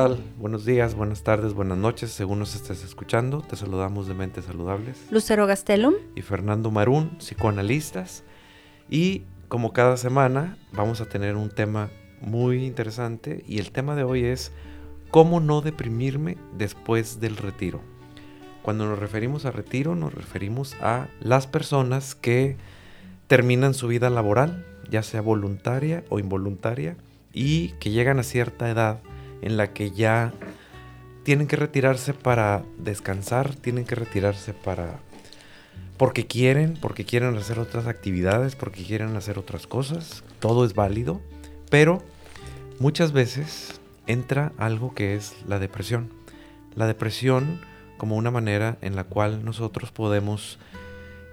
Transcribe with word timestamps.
tal? 0.00 0.18
Buenos 0.38 0.64
días, 0.64 0.94
buenas 0.94 1.24
tardes, 1.24 1.52
buenas 1.52 1.76
noches, 1.76 2.10
según 2.10 2.38
nos 2.38 2.54
estés 2.54 2.82
escuchando. 2.84 3.42
Te 3.42 3.54
saludamos 3.54 4.08
de 4.08 4.14
Mentes 4.14 4.46
Saludables. 4.46 4.96
Lucero 5.10 5.46
Gastelum. 5.46 5.92
Y 6.14 6.22
Fernando 6.22 6.70
Marún, 6.70 7.18
psicoanalistas. 7.18 8.24
Y 8.88 9.24
como 9.48 9.74
cada 9.74 9.98
semana, 9.98 10.56
vamos 10.72 11.02
a 11.02 11.04
tener 11.04 11.36
un 11.36 11.50
tema 11.50 11.90
muy 12.22 12.64
interesante. 12.64 13.44
Y 13.46 13.58
el 13.58 13.72
tema 13.72 13.94
de 13.94 14.04
hoy 14.04 14.24
es 14.24 14.52
cómo 15.10 15.38
no 15.38 15.60
deprimirme 15.60 16.38
después 16.56 17.20
del 17.20 17.36
retiro. 17.36 17.82
Cuando 18.62 18.86
nos 18.86 18.98
referimos 18.98 19.44
a 19.44 19.50
retiro, 19.50 19.96
nos 19.96 20.14
referimos 20.14 20.76
a 20.80 21.08
las 21.20 21.46
personas 21.46 22.14
que 22.14 22.56
terminan 23.26 23.74
su 23.74 23.86
vida 23.88 24.08
laboral, 24.08 24.64
ya 24.90 25.02
sea 25.02 25.20
voluntaria 25.20 26.04
o 26.08 26.18
involuntaria, 26.18 26.96
y 27.34 27.72
que 27.80 27.90
llegan 27.90 28.18
a 28.18 28.22
cierta 28.22 28.70
edad 28.70 29.02
en 29.42 29.56
la 29.56 29.72
que 29.72 29.90
ya 29.90 30.32
tienen 31.22 31.46
que 31.46 31.56
retirarse 31.56 32.14
para 32.14 32.64
descansar, 32.78 33.54
tienen 33.54 33.84
que 33.84 33.94
retirarse 33.94 34.52
para 34.52 35.00
porque 35.96 36.26
quieren, 36.26 36.78
porque 36.80 37.04
quieren 37.04 37.36
hacer 37.36 37.58
otras 37.58 37.86
actividades, 37.86 38.56
porque 38.56 38.84
quieren 38.84 39.14
hacer 39.16 39.38
otras 39.38 39.66
cosas, 39.66 40.24
todo 40.38 40.64
es 40.64 40.72
válido, 40.72 41.20
pero 41.68 42.02
muchas 42.78 43.12
veces 43.12 43.82
entra 44.06 44.52
algo 44.56 44.94
que 44.94 45.14
es 45.14 45.36
la 45.46 45.58
depresión. 45.58 46.08
La 46.74 46.86
depresión 46.86 47.60
como 47.98 48.16
una 48.16 48.30
manera 48.30 48.78
en 48.80 48.96
la 48.96 49.04
cual 49.04 49.44
nosotros 49.44 49.92
podemos 49.92 50.58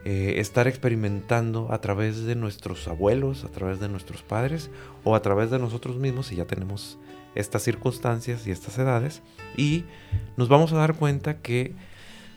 eh, 0.04 0.36
estar 0.42 0.68
experimentando 0.68 1.72
a 1.72 1.80
través 1.80 2.26
de 2.26 2.36
nuestros 2.36 2.90
abuelos, 2.90 3.46
a 3.46 3.48
través 3.48 3.80
de 3.80 3.88
nuestros 3.88 4.22
padres 4.22 4.70
o 5.06 5.16
a 5.16 5.22
través 5.22 5.50
de 5.50 5.60
nosotros 5.60 5.96
mismos 5.96 6.28
si 6.28 6.36
ya 6.36 6.46
tenemos 6.46 6.98
estas 7.40 7.64
circunstancias 7.64 8.48
y 8.48 8.52
estas 8.52 8.78
edades 8.78 9.22
y 9.56 9.86
nos 10.36 10.50
vamos 10.50 10.74
a 10.74 10.78
dar 10.78 10.96
cuenta 10.96 11.38
que 11.38 11.74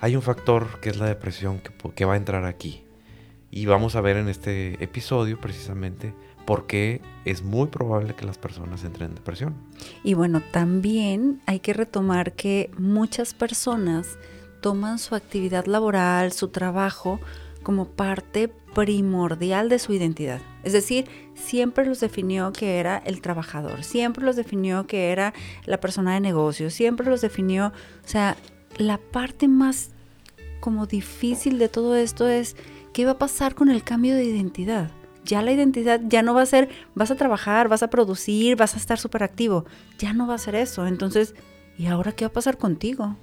hay 0.00 0.16
un 0.16 0.22
factor 0.22 0.80
que 0.80 0.90
es 0.90 0.98
la 0.98 1.06
depresión 1.06 1.60
que, 1.94 2.04
va 2.04 2.14
a 2.14 2.16
entrar 2.16 2.44
aquí 2.44 2.84
y 3.50 3.66
vamos 3.66 3.96
a 3.96 4.00
ver 4.00 4.16
en 4.16 4.28
este 4.28 4.82
episodio 4.82 5.40
precisamente 5.40 6.14
por 6.46 6.66
qué 6.66 7.00
es 7.24 7.42
muy 7.42 7.68
probable 7.68 8.14
que 8.14 8.24
las 8.24 8.38
personas 8.38 8.82
entren 8.84 9.10
en 9.10 9.14
depresión. 9.14 9.54
Y 10.02 10.14
bueno, 10.14 10.42
también 10.52 11.42
hay 11.46 11.60
que 11.60 11.74
retomar 11.74 12.32
que 12.32 12.70
muchas 12.78 13.34
personas 13.34 14.18
toman 14.60 14.98
su 14.98 15.14
actividad 15.14 15.66
laboral, 15.66 16.32
su 16.32 16.48
trabajo, 16.48 17.20
como 17.62 17.86
parte 17.86 18.48
primordial 18.74 19.68
de 19.68 19.78
su 19.78 19.92
identidad. 19.92 20.40
Es 20.62 20.72
decir, 20.72 21.06
siempre 21.40 21.86
los 21.86 22.00
definió 22.00 22.52
que 22.52 22.78
era 22.78 23.02
el 23.04 23.20
trabajador, 23.20 23.82
siempre 23.84 24.24
los 24.24 24.36
definió 24.36 24.86
que 24.86 25.10
era 25.10 25.34
la 25.64 25.80
persona 25.80 26.14
de 26.14 26.20
negocio, 26.20 26.70
siempre 26.70 27.06
los 27.06 27.20
definió, 27.20 27.68
o 27.68 28.08
sea, 28.08 28.36
la 28.76 28.98
parte 28.98 29.48
más 29.48 29.90
como 30.60 30.86
difícil 30.86 31.58
de 31.58 31.68
todo 31.68 31.96
esto 31.96 32.28
es 32.28 32.56
qué 32.92 33.04
va 33.04 33.12
a 33.12 33.18
pasar 33.18 33.54
con 33.54 33.70
el 33.70 33.82
cambio 33.82 34.14
de 34.14 34.24
identidad. 34.24 34.90
Ya 35.24 35.42
la 35.42 35.52
identidad 35.52 36.00
ya 36.06 36.22
no 36.22 36.34
va 36.34 36.42
a 36.42 36.46
ser, 36.46 36.68
vas 36.94 37.10
a 37.10 37.16
trabajar, 37.16 37.68
vas 37.68 37.82
a 37.82 37.90
producir, 37.90 38.56
vas 38.56 38.74
a 38.74 38.78
estar 38.78 38.98
súper 38.98 39.22
activo. 39.22 39.64
Ya 39.98 40.12
no 40.12 40.26
va 40.26 40.34
a 40.34 40.38
ser 40.38 40.54
eso. 40.54 40.86
Entonces, 40.86 41.34
¿y 41.78 41.86
ahora 41.86 42.12
qué 42.12 42.24
va 42.24 42.30
a 42.30 42.32
pasar 42.32 42.56
contigo? 42.56 43.16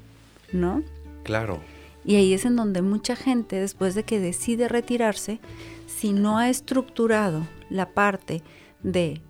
¿No? 0.51 0.83
Claro. 1.23 1.59
Y 2.05 2.15
ahí 2.15 2.33
es 2.33 2.45
en 2.45 2.55
donde 2.55 2.81
mucha 2.81 3.15
gente, 3.15 3.59
después 3.59 3.95
de 3.95 4.03
que 4.03 4.19
decide 4.19 4.67
retirarse, 4.67 5.39
si 5.87 6.13
no 6.13 6.37
ha 6.37 6.49
estructurado 6.49 7.47
la 7.69 7.89
parte 7.89 8.43
de 8.83 9.21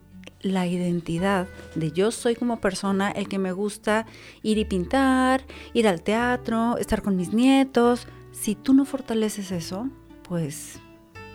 la 0.42 0.68
identidad 0.68 1.48
de 1.76 1.92
yo 1.92 2.12
soy 2.12 2.36
como 2.36 2.60
persona 2.60 3.12
el 3.12 3.28
que 3.28 3.40
me 3.40 3.52
gusta 3.52 4.06
ir 4.44 4.58
y 4.58 4.66
pintar, 4.66 5.46
ir 5.74 5.88
al 5.88 6.02
teatro, 6.02 6.78
estar 6.78 7.02
con 7.02 7.16
mis 7.16 7.34
nietos, 7.34 8.08
si 8.32 8.56
tú 8.56 8.74
no 8.74 8.86
fortaleces 8.86 9.52
eso, 9.52 9.90
pues 10.24 10.80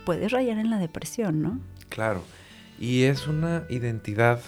puedes 0.05 0.31
rayar 0.31 0.59
en 0.59 0.71
la 0.71 0.79
depresión, 0.79 1.43
¿no? 1.43 1.61
Claro, 1.89 2.23
y 2.79 3.05
es 3.05 3.27
una 3.27 3.65
identidad 3.71 4.41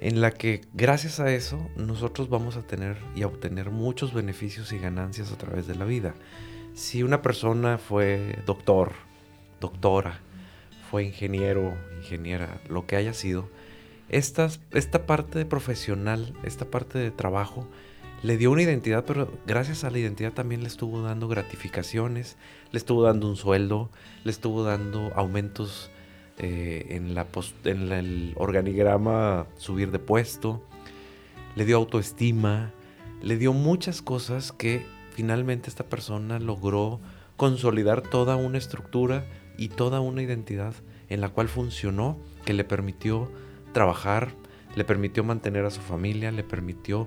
en 0.00 0.20
la 0.20 0.30
que 0.30 0.62
gracias 0.72 1.20
a 1.20 1.32
eso 1.32 1.68
nosotros 1.76 2.28
vamos 2.28 2.56
a 2.56 2.62
tener 2.62 2.96
y 3.14 3.22
a 3.22 3.26
obtener 3.26 3.70
muchos 3.70 4.14
beneficios 4.14 4.72
y 4.72 4.78
ganancias 4.78 5.30
a 5.30 5.36
través 5.36 5.66
de 5.66 5.74
la 5.74 5.84
vida. 5.84 6.14
Si 6.74 7.02
una 7.02 7.20
persona 7.20 7.76
fue 7.76 8.38
doctor, 8.46 8.92
doctora, 9.60 10.20
fue 10.90 11.04
ingeniero, 11.04 11.76
ingeniera, 11.98 12.60
lo 12.68 12.86
que 12.86 12.96
haya 12.96 13.14
sido, 13.14 13.48
esta, 14.08 14.48
esta 14.72 15.06
parte 15.06 15.38
de 15.38 15.46
profesional, 15.46 16.34
esta 16.42 16.64
parte 16.64 16.98
de 16.98 17.10
trabajo, 17.10 17.66
le 18.22 18.36
dio 18.36 18.50
una 18.50 18.62
identidad, 18.62 19.04
pero 19.06 19.32
gracias 19.46 19.84
a 19.84 19.90
la 19.90 19.98
identidad 19.98 20.32
también 20.32 20.62
le 20.62 20.68
estuvo 20.68 21.00
dando 21.00 21.28
gratificaciones, 21.28 22.36
le 22.70 22.78
estuvo 22.78 23.02
dando 23.02 23.28
un 23.28 23.36
sueldo, 23.36 23.90
le 24.24 24.30
estuvo 24.30 24.62
dando 24.62 25.12
aumentos 25.14 25.90
eh, 26.38 26.86
en, 26.90 27.14
la 27.14 27.26
en 27.64 27.92
el 27.92 28.32
organigrama 28.36 29.46
subir 29.56 29.90
de 29.90 29.98
puesto, 29.98 30.62
le 31.56 31.64
dio 31.64 31.76
autoestima, 31.76 32.72
le 33.22 33.36
dio 33.36 33.52
muchas 33.52 34.02
cosas 34.02 34.52
que 34.52 34.84
finalmente 35.14 35.70
esta 35.70 35.84
persona 35.84 36.38
logró 36.38 37.00
consolidar 37.36 38.02
toda 38.02 38.36
una 38.36 38.58
estructura 38.58 39.24
y 39.60 39.68
toda 39.68 40.00
una 40.00 40.22
identidad 40.22 40.74
en 41.08 41.20
la 41.20 41.28
cual 41.28 41.48
funcionó, 41.48 42.18
que 42.44 42.52
le 42.52 42.64
permitió 42.64 43.30
trabajar, 43.72 44.32
le 44.74 44.84
permitió 44.84 45.22
mantener 45.22 45.64
a 45.64 45.70
su 45.70 45.80
familia, 45.80 46.32
le 46.32 46.42
permitió 46.42 47.06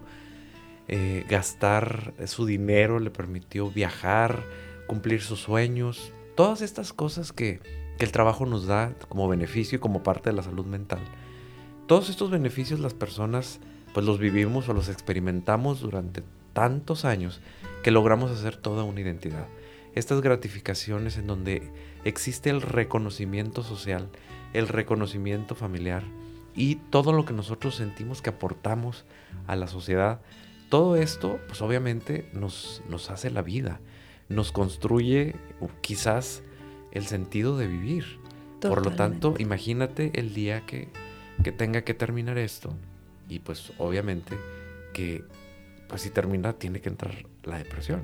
eh, 0.87 1.25
gastar 1.27 2.13
su 2.25 2.45
dinero, 2.45 2.99
le 2.99 3.11
permitió 3.11 3.69
viajar, 3.69 4.43
cumplir 4.87 5.21
sus 5.21 5.41
sueños, 5.41 6.13
todas 6.35 6.61
estas 6.61 6.93
cosas 6.93 7.33
que 7.33 7.59
que 7.97 8.05
el 8.05 8.11
trabajo 8.11 8.45
nos 8.45 8.65
da 8.65 8.93
como 9.09 9.27
beneficio 9.27 9.77
y 9.77 9.81
como 9.81 10.03
parte 10.03 10.29
de 10.29 10.35
la 10.35 10.43
salud 10.43 10.65
mental. 10.65 10.99
Todos 11.87 12.09
estos 12.09 12.31
beneficios 12.31 12.79
las 12.79 12.93
personas 12.93 13.59
pues 13.93 14.05
los 14.05 14.17
vivimos 14.17 14.67
o 14.69 14.73
los 14.73 14.89
experimentamos 14.89 15.81
durante 15.81 16.23
tantos 16.53 17.05
años 17.05 17.41
que 17.83 17.91
logramos 17.91 18.31
hacer 18.31 18.57
toda 18.57 18.83
una 18.83 19.01
identidad. 19.01 19.47
Estas 19.93 20.21
gratificaciones 20.21 21.17
en 21.17 21.27
donde 21.27 21.61
existe 22.05 22.49
el 22.49 22.61
reconocimiento 22.61 23.63
social, 23.63 24.09
el 24.53 24.67
reconocimiento 24.67 25.55
familiar 25.55 26.03
y 26.55 26.75
todo 26.75 27.13
lo 27.13 27.25
que 27.25 27.33
nosotros 27.33 27.75
sentimos 27.75 28.21
que 28.21 28.29
aportamos 28.29 29.05
a 29.47 29.55
la 29.55 29.67
sociedad, 29.67 30.21
todo 30.69 30.95
esto 30.95 31.39
pues 31.47 31.61
obviamente 31.61 32.29
nos, 32.33 32.81
nos 32.89 33.09
hace 33.09 33.29
la 33.29 33.41
vida, 33.41 33.79
nos 34.29 34.51
construye 34.51 35.35
quizás 35.81 36.43
el 36.91 37.05
sentido 37.05 37.57
de 37.57 37.67
vivir. 37.67 38.19
Por 38.61 38.85
lo 38.85 38.91
tanto, 38.91 39.35
imagínate 39.39 40.11
el 40.15 40.33
día 40.33 40.65
que, 40.65 40.87
que 41.43 41.51
tenga 41.51 41.81
que 41.81 41.93
terminar 41.93 42.37
esto 42.37 42.73
y 43.27 43.39
pues 43.39 43.73
obviamente 43.77 44.37
que 44.93 45.25
pues 45.89 46.01
si 46.01 46.09
termina 46.09 46.53
tiene 46.53 46.79
que 46.79 46.89
entrar 46.89 47.13
la 47.43 47.57
depresión. 47.57 48.03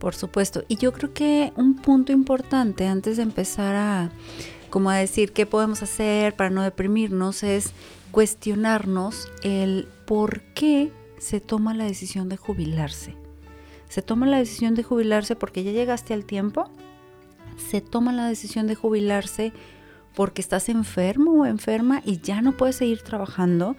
Por 0.00 0.16
supuesto. 0.16 0.64
Y 0.66 0.76
yo 0.76 0.92
creo 0.92 1.14
que 1.14 1.52
un 1.54 1.76
punto 1.76 2.10
importante 2.10 2.88
antes 2.88 3.18
de 3.18 3.22
empezar 3.22 3.76
a 3.76 4.10
como 4.68 4.90
a 4.90 4.96
decir 4.96 5.32
qué 5.32 5.46
podemos 5.46 5.82
hacer 5.82 6.34
para 6.34 6.50
no 6.50 6.62
deprimirnos 6.62 7.42
es 7.42 7.72
cuestionarnos 8.10 9.28
el 9.42 9.88
por 10.06 10.42
qué 10.54 10.92
se 11.18 11.40
toma 11.40 11.74
la 11.74 11.84
decisión 11.84 12.28
de 12.28 12.36
jubilarse. 12.36 13.14
Se 13.88 14.02
toma 14.02 14.26
la 14.26 14.38
decisión 14.38 14.74
de 14.74 14.82
jubilarse 14.82 15.36
porque 15.36 15.62
ya 15.62 15.72
llegaste 15.72 16.14
al 16.14 16.24
tiempo 16.24 16.70
se 17.60 17.80
toma 17.80 18.12
la 18.12 18.26
decisión 18.26 18.66
de 18.66 18.74
jubilarse 18.74 19.52
porque 20.14 20.40
estás 20.40 20.68
enfermo 20.68 21.32
o 21.32 21.46
enferma 21.46 22.02
y 22.04 22.20
ya 22.20 22.42
no 22.42 22.56
puedes 22.56 22.76
seguir 22.76 23.02
trabajando, 23.02 23.76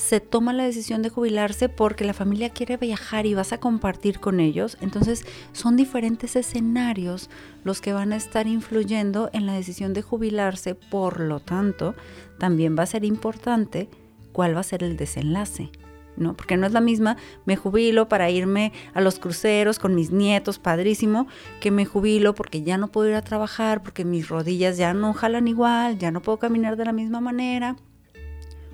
se 0.00 0.18
toma 0.18 0.54
la 0.54 0.64
decisión 0.64 1.02
de 1.02 1.10
jubilarse 1.10 1.68
porque 1.68 2.06
la 2.06 2.14
familia 2.14 2.48
quiere 2.48 2.78
viajar 2.78 3.26
y 3.26 3.34
vas 3.34 3.52
a 3.52 3.60
compartir 3.60 4.18
con 4.18 4.40
ellos. 4.40 4.78
Entonces 4.80 5.26
son 5.52 5.76
diferentes 5.76 6.36
escenarios 6.36 7.28
los 7.64 7.82
que 7.82 7.92
van 7.92 8.14
a 8.14 8.16
estar 8.16 8.46
influyendo 8.46 9.28
en 9.34 9.44
la 9.44 9.52
decisión 9.52 9.92
de 9.92 10.00
jubilarse. 10.00 10.74
Por 10.74 11.20
lo 11.20 11.40
tanto, 11.40 11.94
también 12.38 12.76
va 12.78 12.84
a 12.84 12.86
ser 12.86 13.04
importante 13.04 13.90
cuál 14.32 14.56
va 14.56 14.60
a 14.60 14.64
ser 14.64 14.82
el 14.82 14.96
desenlace. 14.96 15.70
¿no? 16.16 16.34
Porque 16.34 16.56
no 16.56 16.66
es 16.66 16.72
la 16.72 16.80
misma, 16.80 17.18
me 17.44 17.56
jubilo 17.56 18.08
para 18.08 18.30
irme 18.30 18.72
a 18.94 19.02
los 19.02 19.18
cruceros 19.18 19.78
con 19.78 19.94
mis 19.94 20.10
nietos, 20.10 20.58
padrísimo, 20.58 21.28
que 21.60 21.70
me 21.70 21.84
jubilo 21.84 22.34
porque 22.34 22.62
ya 22.62 22.78
no 22.78 22.88
puedo 22.88 23.08
ir 23.10 23.14
a 23.14 23.22
trabajar, 23.22 23.82
porque 23.82 24.04
mis 24.04 24.28
rodillas 24.28 24.76
ya 24.78 24.94
no 24.94 25.12
jalan 25.12 25.46
igual, 25.46 25.98
ya 25.98 26.10
no 26.10 26.20
puedo 26.20 26.38
caminar 26.38 26.76
de 26.76 26.86
la 26.86 26.92
misma 26.92 27.20
manera. 27.20 27.76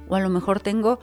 O 0.09 0.15
a 0.15 0.21
lo 0.21 0.29
mejor 0.29 0.61
tengo 0.61 0.99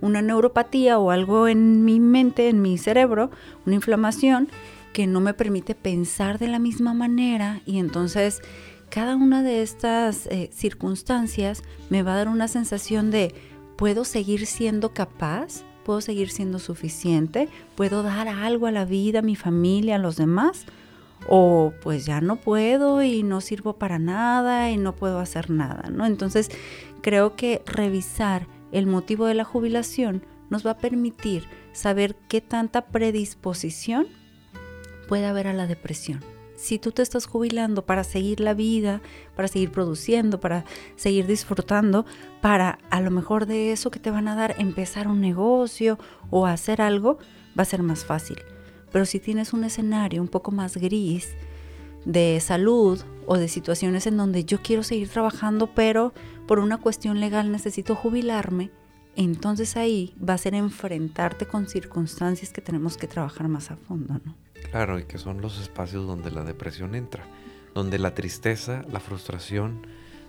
una 0.00 0.22
neuropatía 0.22 0.98
o 0.98 1.10
algo 1.10 1.48
en 1.48 1.84
mi 1.84 2.00
mente, 2.00 2.48
en 2.48 2.60
mi 2.62 2.78
cerebro, 2.78 3.30
una 3.66 3.76
inflamación 3.76 4.48
que 4.92 5.06
no 5.06 5.20
me 5.20 5.34
permite 5.34 5.74
pensar 5.74 6.38
de 6.38 6.48
la 6.48 6.58
misma 6.58 6.94
manera 6.94 7.62
y 7.66 7.78
entonces 7.78 8.40
cada 8.90 9.16
una 9.16 9.42
de 9.42 9.62
estas 9.62 10.26
eh, 10.26 10.50
circunstancias 10.52 11.62
me 11.90 12.02
va 12.02 12.12
a 12.12 12.16
dar 12.16 12.28
una 12.28 12.48
sensación 12.48 13.10
de, 13.10 13.34
¿puedo 13.76 14.04
seguir 14.04 14.46
siendo 14.46 14.92
capaz 14.92 15.64
¿Puedo 15.84 16.00
seguir 16.00 16.30
siendo 16.30 16.58
suficiente? 16.58 17.48
¿Puedo 17.76 18.02
dar 18.02 18.26
algo 18.26 18.66
a 18.66 18.70
la 18.70 18.86
vida, 18.86 19.18
a 19.18 19.22
mi 19.22 19.36
familia, 19.36 19.96
a 19.96 19.98
los 19.98 20.16
demás? 20.16 20.64
o 21.28 21.72
pues 21.82 22.04
ya 22.04 22.20
no 22.20 22.36
puedo 22.36 23.02
y 23.02 23.22
no 23.22 23.40
sirvo 23.40 23.74
para 23.74 23.98
nada 23.98 24.70
y 24.70 24.76
no 24.76 24.94
puedo 24.94 25.18
hacer 25.18 25.50
nada, 25.50 25.88
¿no? 25.90 26.04
Entonces, 26.06 26.50
creo 27.04 27.36
que 27.36 27.62
revisar 27.66 28.46
el 28.72 28.86
motivo 28.86 29.26
de 29.26 29.34
la 29.34 29.44
jubilación 29.44 30.24
nos 30.48 30.66
va 30.66 30.70
a 30.70 30.78
permitir 30.78 31.44
saber 31.72 32.16
qué 32.30 32.40
tanta 32.40 32.86
predisposición 32.86 34.06
puede 35.06 35.26
haber 35.26 35.46
a 35.48 35.52
la 35.52 35.66
depresión. 35.66 36.20
Si 36.56 36.78
tú 36.78 36.92
te 36.92 37.02
estás 37.02 37.26
jubilando 37.26 37.84
para 37.84 38.04
seguir 38.04 38.40
la 38.40 38.54
vida, 38.54 39.02
para 39.36 39.48
seguir 39.48 39.70
produciendo, 39.70 40.40
para 40.40 40.64
seguir 40.96 41.26
disfrutando, 41.26 42.06
para 42.40 42.78
a 42.88 43.02
lo 43.02 43.10
mejor 43.10 43.44
de 43.44 43.72
eso 43.72 43.90
que 43.90 43.98
te 43.98 44.10
van 44.10 44.26
a 44.26 44.34
dar 44.34 44.54
empezar 44.56 45.06
un 45.06 45.20
negocio 45.20 45.98
o 46.30 46.46
hacer 46.46 46.80
algo, 46.80 47.18
va 47.58 47.64
a 47.64 47.66
ser 47.66 47.82
más 47.82 48.06
fácil. 48.06 48.38
Pero 48.90 49.04
si 49.04 49.20
tienes 49.20 49.52
un 49.52 49.64
escenario 49.64 50.22
un 50.22 50.28
poco 50.28 50.52
más 50.52 50.78
gris 50.78 51.36
de 52.04 52.38
salud 52.40 53.00
o 53.26 53.36
de 53.36 53.48
situaciones 53.48 54.06
en 54.06 54.16
donde 54.16 54.44
yo 54.44 54.60
quiero 54.62 54.82
seguir 54.82 55.08
trabajando, 55.08 55.68
pero 55.74 56.12
por 56.46 56.58
una 56.58 56.78
cuestión 56.78 57.20
legal 57.20 57.50
necesito 57.50 57.94
jubilarme, 57.94 58.70
entonces 59.16 59.76
ahí 59.76 60.14
va 60.16 60.34
a 60.34 60.38
ser 60.38 60.54
enfrentarte 60.54 61.46
con 61.46 61.68
circunstancias 61.68 62.52
que 62.52 62.60
tenemos 62.60 62.96
que 62.96 63.06
trabajar 63.06 63.48
más 63.48 63.70
a 63.70 63.76
fondo, 63.76 64.14
¿no? 64.24 64.34
Claro, 64.70 64.98
y 64.98 65.04
que 65.04 65.18
son 65.18 65.40
los 65.40 65.60
espacios 65.60 66.06
donde 66.06 66.30
la 66.30 66.42
depresión 66.42 66.94
entra, 66.94 67.24
donde 67.74 67.98
la 67.98 68.14
tristeza, 68.14 68.84
la 68.90 69.00
frustración 69.00 69.86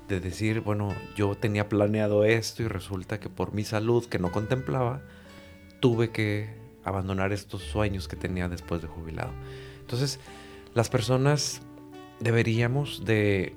de 0.08 0.20
decir, 0.20 0.62
bueno, 0.62 0.94
yo 1.16 1.36
tenía 1.36 1.68
planeado 1.68 2.26
esto 2.26 2.62
y 2.62 2.68
resulta 2.68 3.20
que 3.20 3.30
por 3.30 3.54
mi 3.54 3.64
salud 3.64 4.06
que 4.06 4.20
no 4.20 4.32
contemplaba, 4.32 5.02
tuve 5.80 6.12
que 6.12 6.54
abandonar 6.84 7.34
estos 7.34 7.64
sueños 7.64 8.08
que 8.08 8.16
tenía 8.16 8.48
después 8.48 8.82
de 8.82 8.88
jubilado. 8.88 9.32
Entonces, 9.82 10.20
las 10.76 10.90
personas 10.90 11.62
deberíamos 12.26 13.06
de, 13.06 13.54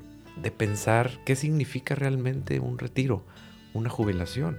pensar 0.59 1.11
qué 1.25 1.35
significa 1.37 1.95
realmente 1.95 2.61
un 2.61 2.79
retiro, 2.79 3.25
una 3.73 3.89
jubilación. 3.89 4.59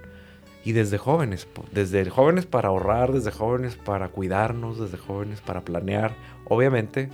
Y 0.66 0.74
desde 0.74 0.98
jóvenes, 0.98 1.48
desde 1.72 2.10
jóvenes 2.10 2.48
para 2.48 2.70
ahorrar, 2.70 3.14
desde 3.14 3.32
jóvenes 3.32 3.76
para 3.76 4.10
cuidarnos, 4.10 4.80
desde 4.80 4.98
jóvenes 4.98 5.42
para 5.42 5.62
planear. 5.62 6.16
Obviamente, 6.46 7.10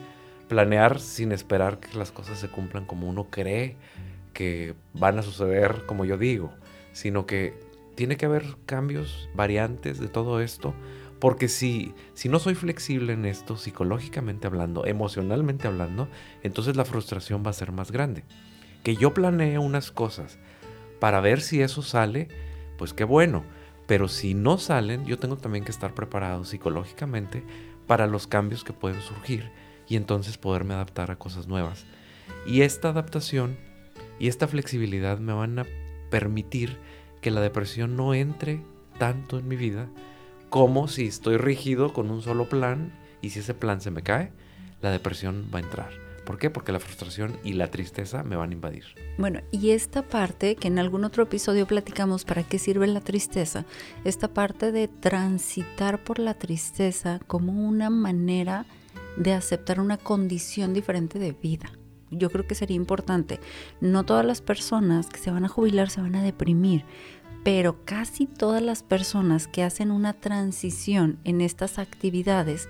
planear 0.48 1.00
sin 1.02 1.34
esperar 1.34 1.80
que 1.80 1.98
las 1.98 2.12
cosas 2.12 2.40
se 2.40 2.48
cumplan 2.48 2.86
como 2.86 3.10
uno 3.10 3.28
cree 3.30 3.76
que 4.34 4.74
van 4.94 5.20
a 5.20 5.22
suceder 5.22 5.86
como 5.86 6.06
yo 6.06 6.18
digo, 6.18 6.52
sino 6.94 7.26
que 7.26 7.60
tiene 7.96 8.16
que 8.16 8.26
haber 8.26 8.56
cambios, 8.66 9.30
variantes 9.36 10.00
de 10.00 10.08
todo 10.08 10.42
esto 10.42 10.74
porque 11.20 11.48
si, 11.48 11.94
si 12.14 12.30
no 12.30 12.40
soy 12.40 12.56
flexible 12.56 13.14
en 13.14 13.26
esto, 13.26 13.58
psicológicamente 13.58 14.48
hablando, 14.48 14.86
emocionalmente 14.86 15.68
hablando, 15.68 16.08
entonces 16.44 16.76
la 16.76 16.86
frustración 16.86 17.44
va 17.46 17.52
a 17.52 17.54
ser 17.54 17.72
más 17.72 17.92
grande. 17.92 18.24
Que 18.84 18.96
yo 18.96 19.14
planee 19.14 19.58
unas 19.58 19.92
cosas 19.92 20.38
para 21.00 21.22
ver 21.22 21.42
si 21.42 21.62
eso 21.62 21.82
sale, 21.82 22.28
pues 22.78 22.94
qué 22.94 23.04
bueno. 23.04 23.44
Pero 23.88 24.08
si 24.08 24.34
no 24.34 24.58
salen, 24.58 25.06
yo 25.06 25.20
tengo 25.20 25.38
también 25.38 25.64
que 25.64 25.72
estar 25.72 25.94
preparado 25.94 26.44
psicológicamente 26.44 27.44
para 27.88 28.08
los 28.08 28.28
cambios 28.28 28.64
que 28.64 28.74
pueden 28.74 29.02
surgir 29.02 29.52
y 29.88 29.96
entonces 29.96 30.38
poderme 30.38 30.74
adaptar 30.74 31.12
a 31.12 31.18
cosas 31.18 31.48
nuevas. 31.48 31.86
Y 32.48 32.62
esta 32.62 32.90
adaptación 32.90 33.58
y 34.20 34.28
esta 34.28 34.48
flexibilidad 34.48 35.20
me 35.20 35.34
van 35.34 35.60
a 35.60 35.66
permitir 36.10 36.78
que 37.22 37.32
la 37.32 37.42
depresión 37.42 37.96
no 37.96 38.14
entre 38.14 38.62
tanto 38.98 39.38
en 39.38 39.48
mi 39.48 39.56
vida 39.56 39.90
como 40.56 40.88
si 40.88 41.08
estoy 41.08 41.36
rígido 41.36 41.92
con 41.92 42.10
un 42.10 42.22
solo 42.22 42.48
plan 42.48 42.94
y 43.22 43.32
si 43.32 43.40
ese 43.40 43.54
plan 43.54 43.82
se 43.82 43.92
me 43.92 44.04
cae, 44.04 44.32
la 44.82 44.90
depresión 44.90 45.50
va 45.54 45.60
a 45.60 45.62
entrar. 45.62 45.90
¿Por 46.26 46.38
qué? 46.38 46.50
Porque 46.50 46.72
la 46.72 46.80
frustración 46.80 47.36
y 47.44 47.52
la 47.52 47.70
tristeza 47.72 48.24
me 48.24 48.38
van 48.38 48.52
a 48.52 48.54
invadir. 48.54 48.86
Bueno, 49.18 49.42
y 49.52 49.72
esta 49.72 50.04
parte 50.04 50.56
que 50.56 50.70
en 50.70 50.80
algún 50.80 51.04
otro 51.04 51.24
episodio 51.24 51.68
platicamos 51.68 52.24
para 52.24 52.44
qué 52.44 52.58
sirve 52.58 52.88
la 52.88 53.02
tristeza, 53.02 53.66
esta 54.06 54.30
parte 54.30 54.72
de 54.72 54.88
transitar 54.88 56.02
por 56.02 56.20
la 56.20 56.36
tristeza 56.36 57.20
como 57.28 57.52
una 57.52 57.90
manera 57.90 58.66
de 59.18 59.34
aceptar 59.34 59.82
una 59.82 59.98
condición 59.98 60.74
diferente 60.74 61.20
de 61.20 61.34
vida. 61.34 61.70
Yo 62.12 62.30
creo 62.30 62.48
que 62.48 62.56
sería 62.56 62.78
importante. 62.78 63.42
No 63.82 64.06
todas 64.06 64.26
las 64.26 64.42
personas 64.42 65.08
que 65.08 65.20
se 65.20 65.32
van 65.32 65.44
a 65.44 65.50
jubilar 65.50 65.90
se 65.90 66.00
van 66.00 66.16
a 66.16 66.24
deprimir, 66.24 66.86
pero 67.46 67.86
casi 67.86 68.26
todas 68.26 68.64
las 68.64 68.82
personas 68.82 69.48
que 69.48 69.62
hacen 69.62 69.92
una 69.92 70.14
transición 70.14 71.20
en 71.26 71.42
estas 71.42 71.78
actividades 71.78 72.68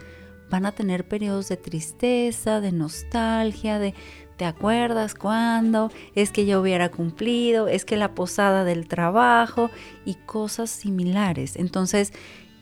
van 0.50 0.66
a 0.66 0.74
tener 0.74 1.08
periodos 1.08 1.48
de 1.48 1.56
tristeza, 1.56 2.60
de 2.60 2.74
nostalgia, 2.74 3.80
de 3.80 3.94
¿te 4.36 4.44
acuerdas 4.44 5.16
cuándo? 5.16 5.92
Es 6.14 6.30
que 6.32 6.46
yo 6.46 6.60
hubiera 6.60 6.92
cumplido, 6.92 7.70
es 7.70 7.86
que 7.86 7.96
la 7.96 8.16
posada 8.16 8.66
del 8.66 8.90
trabajo 8.90 9.72
y 10.04 10.16
cosas 10.16 10.72
similares. 10.72 11.56
Entonces, 11.56 12.12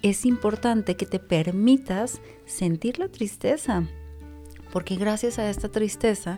es 0.04 0.24
importante 0.24 0.96
que 0.96 1.08
te 1.08 1.18
permitas 1.18 2.22
sentir 2.46 3.00
la 3.00 3.08
tristeza, 3.08 3.88
porque 4.72 4.98
gracias 4.98 5.40
a 5.40 5.50
esta 5.50 5.70
tristeza 5.70 6.38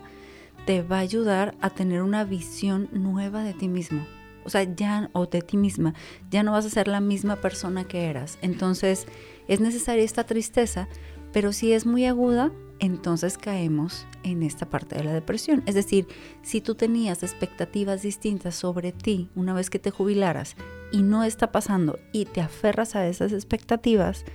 te 0.66 0.84
va 0.84 1.00
a 1.00 1.02
ayudar 1.02 1.54
a 1.60 1.70
tener 1.70 2.02
una 2.02 2.24
visión 2.24 2.88
nueva 2.94 3.44
de 3.44 3.54
ti 3.54 3.68
mismo 3.68 4.06
o 4.46 4.50
sea, 4.50 4.64
ya, 4.64 5.10
o 5.14 5.26
de 5.26 5.42
ti 5.42 5.58
misma, 5.58 5.94
ya 6.30 6.44
no 6.44 6.52
vas 6.52 6.66
a 6.66 6.70
ser 6.70 6.88
la 6.88 7.02
misma 7.02 7.36
persona 7.38 7.84
que 7.84 8.06
eras. 8.06 8.38
Entonces, 8.42 9.08
es 9.48 9.60
necesaria 9.60 10.04
esta 10.04 10.24
tristeza, 10.24 10.88
pero 11.34 11.52
si 11.52 11.74
es 11.74 11.86
muy 11.86 12.06
aguda, 12.06 12.52
entonces 12.80 13.38
caemos 13.38 14.06
en 14.24 14.44
esta 14.44 14.70
parte 14.70 14.96
de 14.96 15.04
la 15.04 15.14
depresión. 15.14 15.64
Es 15.66 15.76
decir, 15.76 16.08
si 16.44 16.62
tú 16.62 16.76
tenías 16.76 17.24
expectativas 17.24 18.02
distintas 18.02 18.56
sobre 18.56 18.92
ti 18.92 19.30
una 19.36 19.54
vez 19.54 19.70
que 19.70 19.80
te 19.80 19.92
jubilaras 19.92 20.56
y 20.92 21.02
no 21.02 21.24
está 21.24 21.52
pasando 21.52 22.00
y 22.12 22.26
te 22.26 22.42
aferras 22.42 22.96
a 22.96 23.08
esas 23.08 23.34
expectativas, 23.34 24.26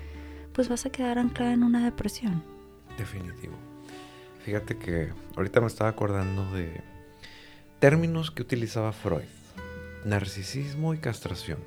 pues 0.53 0.69
vas 0.69 0.87
a 0.87 0.91
quedar 0.91 1.19
anclada 1.19 1.53
en 1.53 1.63
una 1.63 1.85
depresión. 1.85 2.43
Definitivo. 2.99 3.55
Fíjate 4.45 4.77
que 4.77 5.13
ahorita 5.37 5.61
me 5.61 5.67
estaba 5.67 5.91
acordando 5.91 6.51
de 6.53 6.83
términos 7.79 8.31
que 8.31 8.43
utilizaba 8.43 8.93
Freud 8.93 9.40
narcisismo 10.05 10.95
y 10.95 10.99
castración. 10.99 11.59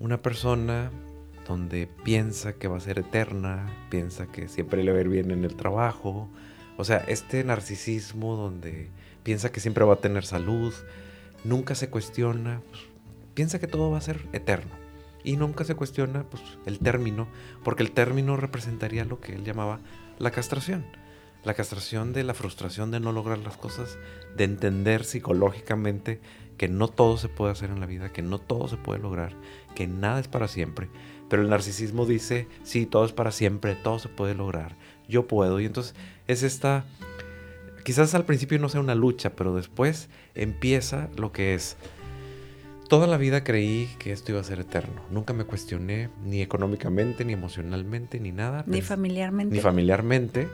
Una 0.00 0.22
persona 0.22 0.90
donde 1.46 1.88
piensa 2.04 2.54
que 2.54 2.68
va 2.68 2.78
a 2.78 2.80
ser 2.80 2.98
eterna, 2.98 3.66
piensa 3.90 4.26
que 4.26 4.48
siempre 4.48 4.82
le 4.82 4.92
va 4.92 4.98
a 4.98 5.00
ir 5.02 5.08
bien 5.08 5.30
en 5.30 5.44
el 5.44 5.56
trabajo. 5.56 6.28
O 6.76 6.84
sea, 6.84 6.98
este 7.06 7.44
narcisismo 7.44 8.36
donde 8.36 8.88
piensa 9.22 9.52
que 9.52 9.60
siempre 9.60 9.84
va 9.84 9.94
a 9.94 10.00
tener 10.00 10.24
salud, 10.24 10.72
nunca 11.44 11.74
se 11.74 11.90
cuestiona, 11.90 12.62
pues, 12.70 12.82
piensa 13.34 13.58
que 13.58 13.66
todo 13.66 13.90
va 13.90 13.98
a 13.98 14.02
ser 14.02 14.26
eterno. 14.32 14.72
Y 15.22 15.36
nunca 15.36 15.64
se 15.64 15.74
cuestiona 15.74 16.24
pues, 16.24 16.42
el 16.66 16.78
término, 16.78 17.28
porque 17.62 17.82
el 17.82 17.92
término 17.92 18.36
representaría 18.36 19.04
lo 19.04 19.20
que 19.20 19.34
él 19.34 19.44
llamaba 19.44 19.80
la 20.18 20.30
castración. 20.30 20.84
La 21.44 21.54
castración 21.54 22.12
de 22.12 22.24
la 22.24 22.34
frustración 22.34 22.90
de 22.90 23.00
no 23.00 23.12
lograr 23.12 23.38
las 23.38 23.56
cosas, 23.56 23.98
de 24.36 24.44
entender 24.44 25.04
psicológicamente 25.04 26.20
que 26.56 26.68
no 26.68 26.88
todo 26.88 27.16
se 27.16 27.28
puede 27.28 27.52
hacer 27.52 27.70
en 27.70 27.80
la 27.80 27.86
vida, 27.86 28.12
que 28.12 28.22
no 28.22 28.38
todo 28.38 28.68
se 28.68 28.76
puede 28.76 29.00
lograr, 29.00 29.34
que 29.74 29.86
nada 29.86 30.20
es 30.20 30.28
para 30.28 30.48
siempre. 30.48 30.88
Pero 31.28 31.42
el 31.42 31.48
narcisismo 31.48 32.06
dice, 32.06 32.46
sí, 32.62 32.86
todo 32.86 33.04
es 33.04 33.12
para 33.12 33.32
siempre, 33.32 33.74
todo 33.74 33.98
se 33.98 34.08
puede 34.08 34.34
lograr, 34.34 34.76
yo 35.08 35.26
puedo. 35.26 35.60
Y 35.60 35.66
entonces 35.66 35.94
es 36.28 36.42
esta, 36.42 36.84
quizás 37.84 38.14
al 38.14 38.24
principio 38.24 38.58
no 38.58 38.68
sea 38.68 38.80
una 38.80 38.94
lucha, 38.94 39.30
pero 39.30 39.54
después 39.54 40.08
empieza 40.34 41.08
lo 41.16 41.32
que 41.32 41.54
es. 41.54 41.76
Toda 42.88 43.06
la 43.06 43.16
vida 43.16 43.44
creí 43.44 43.88
que 43.98 44.12
esto 44.12 44.32
iba 44.32 44.40
a 44.40 44.44
ser 44.44 44.60
eterno. 44.60 45.02
Nunca 45.10 45.32
me 45.32 45.44
cuestioné 45.44 46.10
ni 46.22 46.42
económicamente, 46.42 47.24
ni 47.24 47.32
emocionalmente, 47.32 48.20
ni 48.20 48.30
nada. 48.30 48.62
Ni 48.66 48.82
familiarmente. 48.82 49.54
Ni 49.54 49.60
familiarmente. 49.60 50.48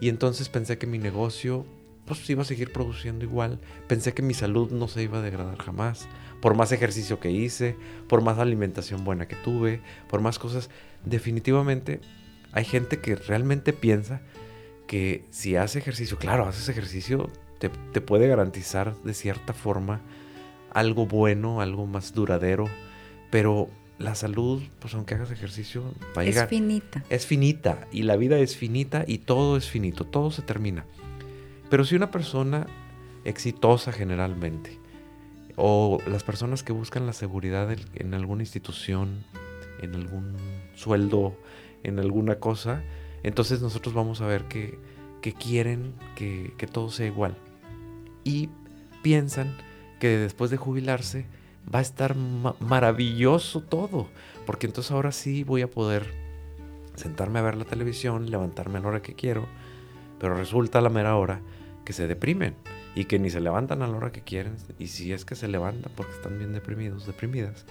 Y 0.00 0.08
entonces 0.08 0.48
pensé 0.48 0.78
que 0.78 0.86
mi 0.86 0.98
negocio 0.98 1.66
pues 2.06 2.28
iba 2.28 2.42
a 2.42 2.46
seguir 2.46 2.72
produciendo 2.72 3.24
igual. 3.24 3.58
Pensé 3.86 4.12
que 4.12 4.22
mi 4.22 4.34
salud 4.34 4.70
no 4.70 4.88
se 4.88 5.02
iba 5.02 5.18
a 5.18 5.22
degradar 5.22 5.58
jamás. 5.58 6.06
Por 6.40 6.54
más 6.54 6.72
ejercicio 6.72 7.20
que 7.20 7.30
hice, 7.30 7.76
por 8.08 8.20
más 8.20 8.38
alimentación 8.38 9.04
buena 9.04 9.26
que 9.26 9.36
tuve, 9.36 9.80
por 10.08 10.20
más 10.20 10.38
cosas. 10.38 10.68
Definitivamente 11.04 12.00
hay 12.52 12.64
gente 12.64 13.00
que 13.00 13.16
realmente 13.16 13.72
piensa 13.72 14.20
que 14.86 15.24
si 15.30 15.56
hace 15.56 15.78
ejercicio, 15.78 16.18
claro, 16.18 16.46
haces 16.46 16.68
ejercicio, 16.68 17.30
te, 17.58 18.00
puede 18.00 18.28
garantizar 18.28 18.94
de 19.02 19.14
cierta 19.14 19.54
forma 19.54 20.02
algo 20.70 21.06
bueno, 21.06 21.60
algo 21.60 21.86
más 21.86 22.12
duradero. 22.12 22.68
Pero 23.30 23.70
la 23.98 24.14
salud, 24.14 24.62
pues 24.80 24.94
aunque 24.94 25.14
hagas 25.14 25.30
ejercicio, 25.30 25.82
va 26.16 26.22
a 26.22 26.24
llegar. 26.24 26.44
Es 26.44 26.50
finita. 26.50 27.04
Es 27.08 27.26
finita. 27.26 27.88
Y 27.90 28.02
la 28.02 28.16
vida 28.16 28.38
es 28.38 28.56
finita 28.56 29.04
y 29.06 29.18
todo 29.18 29.56
es 29.56 29.68
finito. 29.68 30.04
Todo 30.04 30.30
se 30.30 30.42
termina. 30.42 30.84
Pero 31.70 31.84
si 31.84 31.96
una 31.96 32.10
persona 32.10 32.66
exitosa 33.24 33.92
generalmente, 33.92 34.78
o 35.56 35.98
las 36.06 36.24
personas 36.24 36.62
que 36.62 36.72
buscan 36.72 37.06
la 37.06 37.12
seguridad 37.12 37.74
en 37.94 38.14
alguna 38.14 38.42
institución, 38.42 39.24
en 39.80 39.94
algún 39.94 40.36
sueldo, 40.74 41.36
en 41.82 41.98
alguna 41.98 42.36
cosa, 42.36 42.82
entonces 43.22 43.62
nosotros 43.62 43.94
vamos 43.94 44.20
a 44.20 44.26
ver 44.26 44.44
que, 44.44 44.78
quieren 45.38 45.94
que, 46.14 46.68
todo 46.70 46.90
sea 46.90 47.06
igual. 47.06 47.36
Y 48.24 48.50
piensan 49.02 49.56
que 50.00 50.18
después 50.18 50.50
de 50.50 50.56
jubilarse 50.56 51.26
va 51.72 51.78
a 51.78 51.82
estar 51.82 52.16
maravilloso 52.16 53.62
todo, 53.62 54.08
porque 54.46 54.66
entonces 54.66 54.92
ahora 54.92 55.12
sí 55.12 55.44
voy 55.44 55.62
a 55.62 55.70
poder 55.70 56.04
sentarme 56.96 57.38
a 57.38 57.42
ver 57.42 57.56
la 57.56 57.64
televisión, 57.64 58.30
levantarme 58.30 58.78
a 58.78 58.82
la 58.82 58.88
hora 58.88 59.02
que 59.02 59.14
quiero, 59.14 59.46
pero 60.24 60.36
resulta 60.36 60.78
a 60.78 60.80
la 60.80 60.88
mera 60.88 61.16
hora 61.16 61.42
que 61.84 61.92
se 61.92 62.06
deprimen 62.06 62.54
y 62.94 63.04
que 63.04 63.18
ni 63.18 63.28
se 63.28 63.42
levantan 63.42 63.82
a 63.82 63.86
la 63.86 63.94
hora 63.94 64.10
que 64.10 64.22
quieren, 64.22 64.56
y 64.78 64.86
si 64.86 65.12
es 65.12 65.26
que 65.26 65.34
se 65.34 65.48
levantan 65.48 65.92
porque 65.94 66.12
están 66.12 66.38
bien 66.38 66.54
deprimidos, 66.54 67.06
deprimidas. 67.06 67.66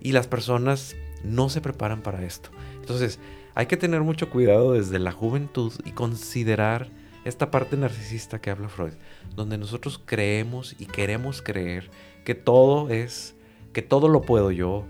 Y 0.00 0.10
las 0.10 0.26
personas 0.26 0.96
no 1.22 1.48
se 1.48 1.60
preparan 1.60 2.02
para 2.02 2.24
esto. 2.24 2.50
Entonces, 2.80 3.20
hay 3.54 3.66
que 3.66 3.76
tener 3.76 4.00
mucho 4.00 4.28
cuidado 4.28 4.72
desde 4.72 4.98
la 4.98 5.12
juventud 5.12 5.72
y 5.84 5.92
considerar 5.92 6.88
esta 7.24 7.52
parte 7.52 7.76
narcisista 7.76 8.40
que 8.40 8.50
habla 8.50 8.68
Freud, 8.68 8.94
donde 9.36 9.56
nosotros 9.56 10.02
creemos 10.04 10.74
y 10.80 10.86
queremos 10.86 11.42
creer 11.42 11.92
que 12.24 12.34
todo 12.34 12.90
es, 12.90 13.36
que 13.72 13.82
todo 13.82 14.08
lo 14.08 14.22
puedo 14.22 14.50
yo, 14.50 14.84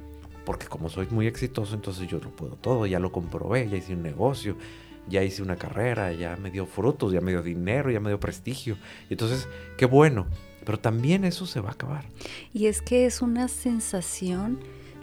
porque 0.47 0.68
como 0.68 0.88
soy 0.88 1.07
muy 1.11 1.26
exitoso, 1.26 1.75
entonces 1.75 2.09
yo 2.09 2.18
lo 2.18 2.30
puedo 2.30 2.54
todo, 2.54 2.87
ya 2.87 2.99
lo 2.99 3.12
comprobé, 3.12 3.68
ya 3.68 3.76
hice 3.76 3.92
un 3.92 4.02
negocio, 4.02 4.57
ya 5.09 5.23
hice 5.23 5.43
una 5.43 5.57
carrera, 5.57 6.12
ya 6.12 6.37
me 6.37 6.50
dio 6.50 6.67
frutos, 6.67 7.12
ya 7.12 7.21
me 7.21 7.31
dio 7.31 7.43
dinero, 7.43 7.91
ya 7.91 8.00
me 8.00 8.11
dio 8.11 8.21
prestigio. 8.21 8.77
Y 9.09 9.15
entonces, 9.15 9.49
qué 9.77 9.87
bueno, 9.87 10.27
pero 10.65 10.79
también 10.79 11.25
eso 11.25 11.47
se 11.47 11.61
va 11.61 11.71
a 11.71 11.73
acabar. 11.73 12.05
Y 12.53 12.67
es 12.67 12.83
que 12.83 13.07
es 13.07 13.23
una 13.23 13.49
sensación 13.49 14.59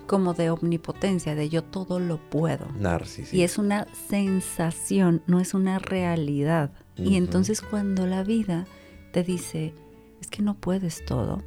como 0.08 0.34
de 0.34 0.50
omnipotencia, 0.50 1.36
de 1.36 1.50
yo 1.50 1.64
todo 1.64 2.00
lo 2.00 2.18
puedo. 2.18 2.68
Narcisismo. 2.80 3.40
Y 3.40 3.44
es 3.44 3.58
una 3.58 3.88
sensación, 4.08 5.24
no 5.28 5.40
es 5.40 5.54
una 5.54 5.80
realidad. 5.80 6.72
Y 6.98 7.16
entonces 7.16 7.62
cuando 7.62 8.06
la 8.06 8.24
vida 8.24 8.66
te 9.12 9.24
dice, 9.24 9.74
es 10.22 10.28
que 10.28 10.42
no 10.42 10.56
puedes 10.56 11.04
todo, 11.04 11.44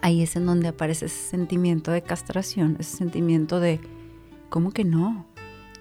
ahí 0.00 0.22
es 0.22 0.36
en 0.36 0.46
donde 0.46 0.68
aparece 0.68 1.06
ese 1.06 1.30
sentimiento 1.30 1.90
de 1.90 2.02
castración, 2.02 2.76
ese 2.78 2.96
sentimiento 2.96 3.60
de, 3.60 3.80
¿cómo 4.48 4.70
que 4.70 4.84
no? 4.84 5.26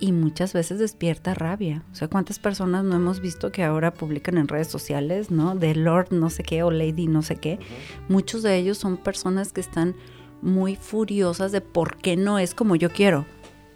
Y 0.02 0.14
muchas 0.14 0.52
veces 0.54 0.80
despierta 0.80 1.36
rabia. 1.36 1.84
O 1.92 1.96
sea, 1.96 2.08
¿cuántas 2.08 2.40
personas 2.40 2.84
no 2.84 2.96
hemos 2.96 3.20
visto 3.20 3.52
que 3.52 3.64
ahora 3.64 3.94
publican 3.94 4.40
en 4.40 4.48
redes 4.48 4.68
sociales, 4.68 5.30
¿no? 5.30 5.56
De 5.56 5.76
Lord 5.76 6.08
no 6.10 6.32
sé 6.32 6.42
qué 6.42 6.64
o 6.64 6.72
Lady 6.72 7.06
no 7.06 7.22
sé 7.22 7.36
qué. 7.36 7.60
Muchos 8.10 8.42
de 8.42 8.58
ellos 8.58 8.80
son 8.80 8.98
personas 8.98 9.54
que 9.54 9.62
están 9.62 9.96
muy 10.42 10.76
furiosas 10.76 11.52
de 11.52 11.62
por 11.62 11.98
qué 11.98 12.18
no 12.18 12.40
es 12.40 12.56
como 12.56 12.76
yo 12.76 12.90
quiero. 12.90 13.28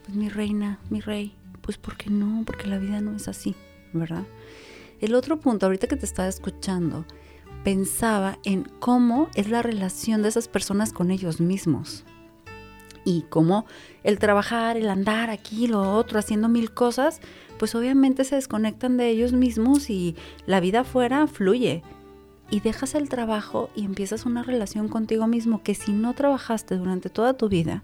Pues 0.04 0.18
mi 0.18 0.28
reina, 0.28 0.80
mi 0.90 1.00
rey, 1.00 1.36
pues 1.62 1.78
¿por 1.78 1.96
qué 1.96 2.10
no? 2.10 2.42
Porque 2.44 2.66
la 2.66 2.80
vida 2.80 3.02
no 3.02 3.16
es 3.16 3.28
así, 3.28 3.54
¿verdad? 3.94 4.24
El 5.02 5.14
otro 5.14 5.40
punto, 5.40 5.68
ahorita 5.68 5.86
que 5.86 5.96
te 5.96 6.08
estaba 6.08 6.28
escuchando, 6.28 7.06
pensaba 7.64 8.40
en 8.44 8.64
cómo 8.80 9.30
es 9.36 9.48
la 9.48 9.62
relación 9.62 10.24
de 10.24 10.30
esas 10.30 10.48
personas 10.48 10.92
con 10.92 11.12
ellos 11.12 11.40
mismos. 11.40 12.04
Y 13.06 13.22
cómo 13.30 13.66
el 14.04 14.20
trabajar, 14.20 14.78
el 14.78 14.90
andar 14.90 15.30
aquí, 15.30 15.68
lo 15.68 15.94
otro, 15.94 16.20
haciendo 16.20 16.50
mil 16.50 16.74
cosas, 16.74 17.22
pues 17.58 17.76
obviamente 17.76 18.24
se 18.24 18.36
desconectan 18.36 18.98
de 18.98 19.10
ellos 19.10 19.32
mismos 19.32 19.90
y 19.90 20.16
la 20.46 20.60
vida 20.60 20.82
afuera 20.82 21.28
fluye 21.28 21.84
y 22.50 22.60
dejas 22.60 22.96
el 22.96 23.10
trabajo 23.10 23.70
y 23.76 23.86
empiezas 23.86 24.26
una 24.26 24.44
relación 24.44 24.88
contigo 24.88 25.28
mismo 25.28 25.64
que 25.64 25.76
si 25.76 25.92
no 25.92 26.14
trabajaste 26.14 26.76
durante 26.76 27.10
toda 27.10 27.36
tu 27.36 27.50
vida, 27.50 27.84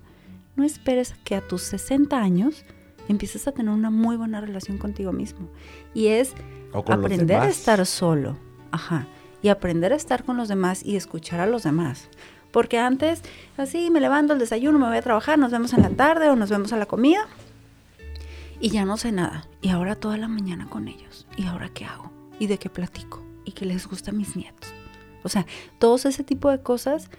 no 0.56 0.64
esperes 0.64 1.16
que 1.24 1.36
a 1.36 1.42
tus 1.42 1.62
60 1.64 2.20
años 2.20 2.66
empieces 3.08 3.48
a 3.48 3.52
tener 3.52 3.74
una 3.74 3.90
muy 3.90 4.18
buena 4.18 4.42
relación 4.42 4.78
contigo 4.78 5.12
mismo. 5.12 5.50
Y 5.94 6.08
es 6.08 6.34
aprender 6.74 7.40
a 7.40 7.50
estar 7.50 7.86
solo, 7.86 8.38
ajá, 8.72 9.08
y 9.42 9.50
aprender 9.50 9.94
a 9.94 9.96
estar 9.96 10.24
con 10.24 10.38
los 10.38 10.48
demás 10.48 10.86
y 10.86 10.96
escuchar 10.96 11.40
a 11.40 11.48
los 11.48 11.64
demás. 11.64 12.10
Porque 12.52 12.78
antes, 12.78 13.22
así 13.58 13.90
me 13.90 14.00
levanto 14.00 14.34
el 14.34 14.40
desayuno, 14.40 14.80
me 14.80 14.88
voy 14.88 14.98
a 14.98 15.02
trabajar, 15.02 15.40
nos 15.40 15.52
vemos 15.52 15.74
en 15.74 15.82
la 15.82 15.90
tarde 15.90 16.30
o 16.30 16.36
nos 16.36 16.50
vemos 16.50 16.74
a 16.74 16.78
la 16.78 16.86
comida 16.86 17.28
y 18.60 18.70
ya 18.70 18.86
no 18.86 18.98
sé 18.98 19.12
nada. 19.12 19.48
Y 19.62 19.70
ahora 19.70 19.96
toda 19.96 20.18
la 20.18 20.28
mañana 20.28 20.68
con 20.70 20.88
ellos. 20.88 21.28
¿Y 21.38 21.46
ahora 21.46 21.70
qué 21.70 21.86
hago? 21.86 22.12
¿Y 22.40 22.48
de 22.48 22.58
qué 22.58 22.70
platico? 22.70 23.22
y 23.46 23.52
que 23.52 23.66
les 23.66 23.88
gusta 23.88 24.12
a 24.12 24.14
mis 24.14 24.36
nietos. 24.36 24.74
O 25.24 25.30
sea, 25.30 25.46
todos 25.80 26.06
ese 26.06 26.24
tipo 26.24 26.50
de 26.50 26.62
cosas, 26.62 27.10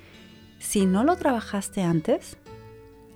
si 0.59 0.87
no 0.87 1.05
lo 1.05 1.17
trabajaste 1.17 1.83
antes 1.83 2.37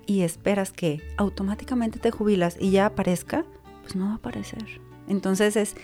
y 0.05 0.21
esperas 0.21 0.71
que 0.71 1.01
automáticamente 1.17 1.99
te 1.99 2.11
jubilas 2.11 2.57
y 2.59 2.71
ya 2.71 2.85
aparezca, 2.85 3.45
pues 3.81 3.95
no 3.95 4.05
va 4.05 4.11
a 4.13 4.15
aparecer. 4.15 4.81
Entonces 5.07 5.55
es 5.55 5.75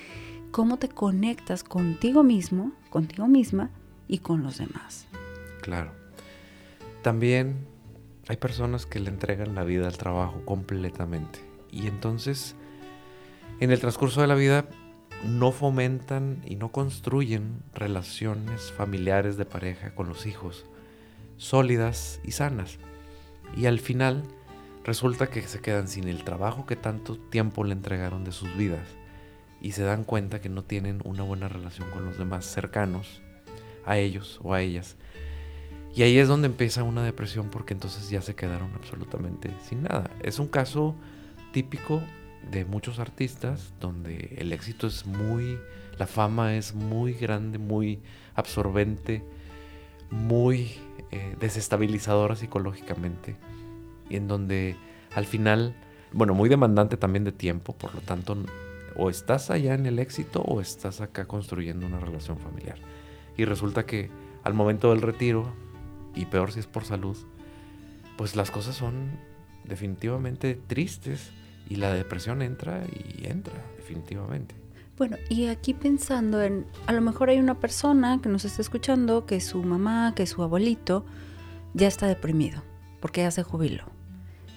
cómo 0.51 0.77
te 0.77 0.89
conectas 0.89 1.63
contigo 1.63 2.23
mismo, 2.23 2.71
contigo 2.89 3.27
misma 3.27 3.69
y 4.07 4.19
con 4.19 4.43
los 4.43 4.57
demás. 4.57 5.07
Claro. 5.61 6.02
También 7.03 7.67
hay 8.29 8.37
personas 8.37 8.85
que 8.85 9.01
le 9.01 9.09
entregan 9.09 9.55
la 9.55 9.65
vida 9.65 9.87
al 9.87 9.97
trabajo 9.97 10.41
completamente. 10.45 11.39
Y 11.69 11.87
entonces, 11.87 12.55
en 13.59 13.71
el 13.71 13.79
transcurso 13.81 14.21
de 14.21 14.27
la 14.27 14.35
vida, 14.35 14.65
no 15.25 15.51
fomentan 15.51 16.41
y 16.45 16.55
no 16.55 16.71
construyen 16.71 17.61
relaciones 17.73 18.71
familiares 18.71 19.35
de 19.35 19.43
pareja 19.45 19.93
con 19.93 20.07
los 20.07 20.25
hijos 20.25 20.65
sólidas 21.35 22.21
y 22.23 22.31
sanas. 22.31 22.77
Y 23.57 23.65
al 23.65 23.79
final 23.79 24.23
resulta 24.85 25.27
que 25.27 25.41
se 25.41 25.59
quedan 25.59 25.89
sin 25.89 26.07
el 26.07 26.23
trabajo 26.23 26.65
que 26.65 26.77
tanto 26.77 27.17
tiempo 27.17 27.65
le 27.65 27.73
entregaron 27.73 28.23
de 28.23 28.31
sus 28.31 28.55
vidas 28.55 28.87
y 29.61 29.73
se 29.73 29.83
dan 29.83 30.05
cuenta 30.05 30.39
que 30.39 30.49
no 30.49 30.63
tienen 30.63 31.01
una 31.03 31.23
buena 31.23 31.49
relación 31.49 31.89
con 31.91 32.05
los 32.05 32.17
demás 32.17 32.45
cercanos 32.45 33.21
a 33.85 33.97
ellos 33.97 34.39
o 34.41 34.53
a 34.53 34.61
ellas. 34.61 34.95
Y 35.95 36.01
ahí 36.01 36.17
es 36.17 36.27
donde 36.27 36.47
empieza 36.47 36.83
una 36.83 37.03
depresión 37.03 37.49
porque 37.49 37.73
entonces 37.73 38.09
ya 38.09 38.21
se 38.21 38.35
quedaron 38.35 38.71
absolutamente 38.75 39.51
sin 39.67 39.83
nada. 39.83 40.09
Es 40.23 40.39
un 40.39 40.47
caso 40.47 40.95
típico 41.51 42.01
de 42.51 42.65
muchos 42.65 42.99
artistas 42.99 43.73
donde 43.79 44.35
el 44.37 44.51
éxito 44.53 44.87
es 44.87 45.05
muy, 45.05 45.59
la 45.97 46.07
fama 46.07 46.55
es 46.55 46.73
muy 46.73 47.13
grande, 47.13 47.59
muy 47.59 47.99
absorbente, 48.35 49.23
muy 50.09 50.71
eh, 51.11 51.35
desestabilizadora 51.39 52.35
psicológicamente 52.35 53.35
y 54.09 54.15
en 54.15 54.27
donde 54.27 54.75
al 55.15 55.25
final, 55.25 55.75
bueno, 56.11 56.33
muy 56.33 56.49
demandante 56.49 56.97
también 56.97 57.23
de 57.23 57.31
tiempo, 57.31 57.73
por 57.73 57.93
lo 57.93 58.01
tanto, 58.01 58.35
o 58.95 59.09
estás 59.09 59.51
allá 59.51 59.75
en 59.75 59.85
el 59.85 59.99
éxito 59.99 60.41
o 60.41 60.59
estás 60.59 61.01
acá 61.01 61.25
construyendo 61.25 61.85
una 61.85 61.99
relación 61.99 62.37
familiar. 62.39 62.77
Y 63.37 63.45
resulta 63.45 63.85
que 63.85 64.09
al 64.43 64.53
momento 64.53 64.89
del 64.89 65.01
retiro, 65.01 65.53
y 66.15 66.25
peor 66.25 66.51
si 66.51 66.59
es 66.59 66.67
por 66.67 66.85
salud, 66.85 67.17
pues 68.17 68.35
las 68.35 68.51
cosas 68.51 68.75
son 68.75 69.11
definitivamente 69.63 70.55
tristes 70.67 71.31
y 71.69 71.75
la 71.75 71.93
depresión 71.93 72.41
entra 72.41 72.83
y 72.91 73.25
entra, 73.27 73.53
definitivamente. 73.77 74.55
Bueno, 74.97 75.17
y 75.27 75.47
aquí 75.47 75.73
pensando 75.73 76.41
en, 76.41 76.67
a 76.85 76.93
lo 76.93 77.01
mejor 77.01 77.29
hay 77.29 77.39
una 77.39 77.59
persona 77.59 78.19
que 78.21 78.29
nos 78.29 78.45
está 78.45 78.61
escuchando, 78.61 79.25
que 79.25 79.41
su 79.41 79.63
mamá, 79.63 80.13
que 80.15 80.27
su 80.27 80.43
abuelito 80.43 81.03
ya 81.73 81.87
está 81.87 82.07
deprimido, 82.07 82.61
porque 82.99 83.21
ya 83.21 83.31
se 83.31 83.43
jubiló. 83.43 83.85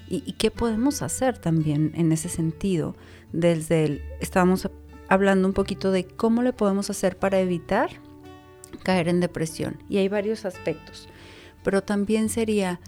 ¿Y, 0.08 0.34
qué 0.34 0.52
podemos 0.52 1.02
hacer 1.02 1.36
también 1.38 1.90
en 1.96 2.12
ese 2.12 2.28
sentido? 2.28 2.94
Desde 3.32 3.84
el, 3.84 4.02
estábamos 4.20 4.70
hablando 5.08 5.48
un 5.48 5.54
poquito 5.54 5.90
de 5.90 6.06
cómo 6.06 6.42
le 6.42 6.52
podemos 6.52 6.90
hacer 6.90 7.18
para 7.18 7.40
evitar 7.40 7.90
caer 8.84 9.08
en 9.08 9.18
depresión. 9.18 9.82
Y 9.88 9.96
hay 9.96 10.08
varios 10.08 10.44
aspectos. 10.44 11.08
Pero 11.66 11.82
también 11.82 12.30
sería, 12.30 12.80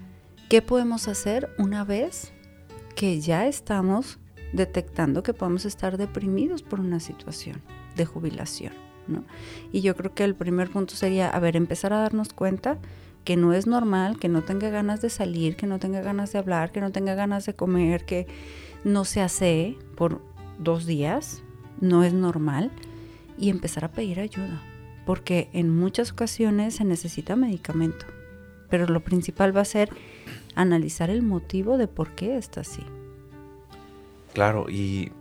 ¿qué 0.49 0.63
podemos 0.63 1.07
hacer 1.07 1.49
una 1.59 1.83
vez 1.83 2.31
que 2.95 3.19
ya 3.19 3.45
estamos 3.45 4.19
detectando 4.53 5.23
que 5.23 5.33
podemos 5.33 5.65
estar 5.65 5.97
deprimidos 5.97 6.63
por 6.63 6.79
una 6.79 6.99
situación 6.99 7.61
de 7.95 8.05
jubilación. 8.05 8.73
¿no? 9.07 9.23
Y 9.71 9.81
yo 9.81 9.95
creo 9.95 10.13
que 10.13 10.23
el 10.23 10.35
primer 10.35 10.69
punto 10.69 10.95
sería, 10.95 11.29
a 11.29 11.39
ver, 11.39 11.55
empezar 11.55 11.93
a 11.93 11.99
darnos 11.99 12.33
cuenta 12.33 12.77
que 13.23 13.35
no 13.35 13.53
es 13.53 13.67
normal, 13.67 14.17
que 14.17 14.29
no 14.29 14.43
tenga 14.43 14.69
ganas 14.69 15.01
de 15.01 15.09
salir, 15.09 15.55
que 15.55 15.67
no 15.67 15.79
tenga 15.79 16.01
ganas 16.01 16.31
de 16.31 16.39
hablar, 16.39 16.71
que 16.71 16.81
no 16.81 16.91
tenga 16.91 17.15
ganas 17.15 17.45
de 17.45 17.53
comer, 17.53 18.05
que 18.05 18.27
no 18.83 19.05
se 19.05 19.21
hace 19.21 19.77
por 19.95 20.21
dos 20.57 20.85
días, 20.85 21.43
no 21.81 22.03
es 22.03 22.13
normal, 22.13 22.71
y 23.37 23.49
empezar 23.49 23.85
a 23.85 23.91
pedir 23.91 24.19
ayuda, 24.19 24.61
porque 25.05 25.49
en 25.53 25.69
muchas 25.69 26.11
ocasiones 26.11 26.75
se 26.75 26.85
necesita 26.85 27.35
medicamento, 27.35 28.05
pero 28.69 28.85
lo 28.87 29.01
principal 29.01 29.55
va 29.55 29.61
a 29.61 29.65
ser 29.65 29.89
analizar 30.55 31.09
el 31.09 31.21
motivo 31.21 31.77
de 31.77 31.87
por 31.87 32.15
qué 32.15 32.37
está 32.37 32.61
así. 32.61 32.83
Claro, 34.33 34.69
y 34.69 35.11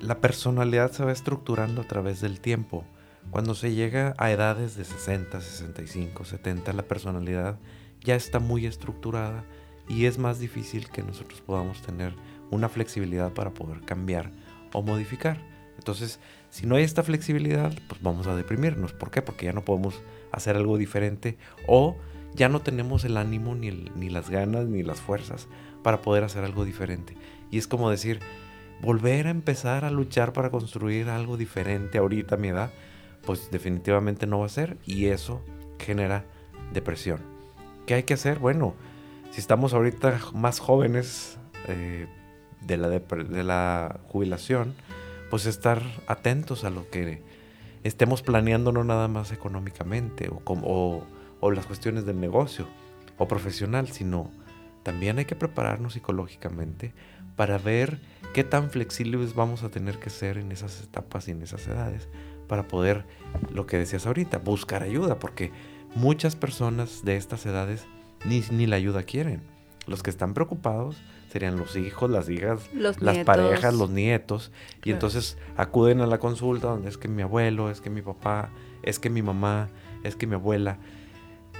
la 0.00 0.20
personalidad 0.20 0.92
se 0.92 1.04
va 1.04 1.12
estructurando 1.12 1.82
a 1.82 1.84
través 1.84 2.20
del 2.20 2.40
tiempo. 2.40 2.84
Cuando 3.30 3.54
se 3.54 3.74
llega 3.74 4.14
a 4.18 4.30
edades 4.30 4.76
de 4.76 4.84
60, 4.84 5.40
65, 5.40 6.24
70, 6.24 6.72
la 6.72 6.82
personalidad 6.82 7.58
ya 8.00 8.14
está 8.14 8.38
muy 8.38 8.66
estructurada 8.66 9.44
y 9.88 10.06
es 10.06 10.18
más 10.18 10.38
difícil 10.38 10.88
que 10.88 11.02
nosotros 11.02 11.40
podamos 11.40 11.82
tener 11.82 12.14
una 12.50 12.68
flexibilidad 12.68 13.32
para 13.32 13.50
poder 13.50 13.80
cambiar 13.80 14.30
o 14.72 14.82
modificar. 14.82 15.38
Entonces, 15.78 16.20
si 16.50 16.66
no 16.66 16.76
hay 16.76 16.84
esta 16.84 17.02
flexibilidad, 17.02 17.72
pues 17.88 18.00
vamos 18.02 18.26
a 18.26 18.36
deprimirnos. 18.36 18.92
¿Por 18.92 19.10
qué? 19.10 19.22
Porque 19.22 19.46
ya 19.46 19.52
no 19.52 19.64
podemos 19.64 20.00
hacer 20.32 20.56
algo 20.56 20.78
diferente 20.78 21.36
o 21.66 21.96
ya 22.36 22.48
no 22.48 22.60
tenemos 22.60 23.04
el 23.04 23.16
ánimo, 23.16 23.54
ni, 23.54 23.70
ni 23.70 24.10
las 24.10 24.30
ganas, 24.30 24.66
ni 24.66 24.82
las 24.82 25.00
fuerzas 25.00 25.48
para 25.82 26.02
poder 26.02 26.24
hacer 26.24 26.44
algo 26.44 26.64
diferente. 26.64 27.16
Y 27.50 27.58
es 27.58 27.66
como 27.66 27.90
decir, 27.90 28.20
volver 28.80 29.26
a 29.26 29.30
empezar 29.30 29.84
a 29.84 29.90
luchar 29.90 30.32
para 30.32 30.50
construir 30.50 31.08
algo 31.08 31.36
diferente 31.36 31.98
ahorita 31.98 32.34
a 32.36 32.38
mi 32.38 32.48
edad, 32.48 32.70
pues 33.24 33.50
definitivamente 33.50 34.26
no 34.26 34.40
va 34.40 34.46
a 34.46 34.50
ser 34.50 34.76
y 34.84 35.06
eso 35.06 35.42
genera 35.78 36.24
depresión. 36.72 37.20
¿Qué 37.86 37.94
hay 37.94 38.02
que 38.02 38.14
hacer? 38.14 38.38
Bueno, 38.38 38.74
si 39.30 39.40
estamos 39.40 39.74
ahorita 39.74 40.20
más 40.34 40.58
jóvenes 40.58 41.38
eh, 41.68 42.06
de, 42.60 42.76
la 42.76 42.88
de 42.88 43.44
la 43.44 44.00
jubilación, 44.08 44.74
pues 45.30 45.46
estar 45.46 45.82
atentos 46.06 46.64
a 46.64 46.70
lo 46.70 46.88
que 46.90 47.22
estemos 47.84 48.22
planeando 48.22 48.72
no 48.72 48.84
nada 48.84 49.08
más 49.08 49.32
económicamente 49.32 50.28
o, 50.28 50.40
como, 50.40 51.04
o, 51.40 51.50
las 51.50 51.66
cuestiones 51.66 52.06
del 52.06 52.20
negocio 52.20 52.66
o 53.18 53.28
profesional, 53.28 53.88
sino 53.88 54.30
también 54.82 55.18
hay 55.18 55.24
que 55.24 55.36
prepararnos 55.36 55.94
psicológicamente 55.94 56.92
para 57.34 57.58
ver 57.58 58.00
qué 58.34 58.44
tan 58.44 58.70
flexibles 58.70 59.34
vamos 59.34 59.62
a 59.62 59.68
tener 59.68 59.98
que 59.98 60.10
ser 60.10 60.38
en 60.38 60.52
esas 60.52 60.82
etapas 60.82 61.28
y 61.28 61.32
en 61.32 61.42
esas 61.42 61.66
edades 61.66 62.08
para 62.46 62.68
poder, 62.68 63.04
lo 63.52 63.66
que 63.66 63.78
decías 63.78 64.06
ahorita, 64.06 64.38
buscar 64.38 64.82
ayuda, 64.82 65.18
porque 65.18 65.50
muchas 65.94 66.36
personas 66.36 67.04
de 67.04 67.16
estas 67.16 67.44
edades 67.46 67.86
ni, 68.24 68.42
ni 68.50 68.66
la 68.66 68.76
ayuda 68.76 69.02
quieren. 69.02 69.42
Los 69.86 70.02
que 70.02 70.10
están 70.10 70.34
preocupados 70.34 70.96
serían 71.30 71.56
los 71.56 71.76
hijos, 71.76 72.10
las 72.10 72.28
hijas, 72.28 72.70
las 72.72 73.18
parejas, 73.24 73.74
los 73.74 73.90
nietos. 73.90 74.52
Y 74.84 74.90
entonces 74.90 75.36
acuden 75.56 76.00
a 76.00 76.06
la 76.06 76.18
consulta 76.18 76.68
donde 76.68 76.88
es 76.88 76.96
que 76.96 77.08
mi 77.08 77.22
abuelo, 77.22 77.70
es 77.70 77.80
que 77.80 77.90
mi 77.90 78.02
papá, 78.02 78.50
es 78.82 78.98
que 78.98 79.10
mi 79.10 79.22
mamá, 79.22 79.68
es 80.02 80.16
que 80.16 80.26
mi 80.26 80.34
abuela 80.34 80.78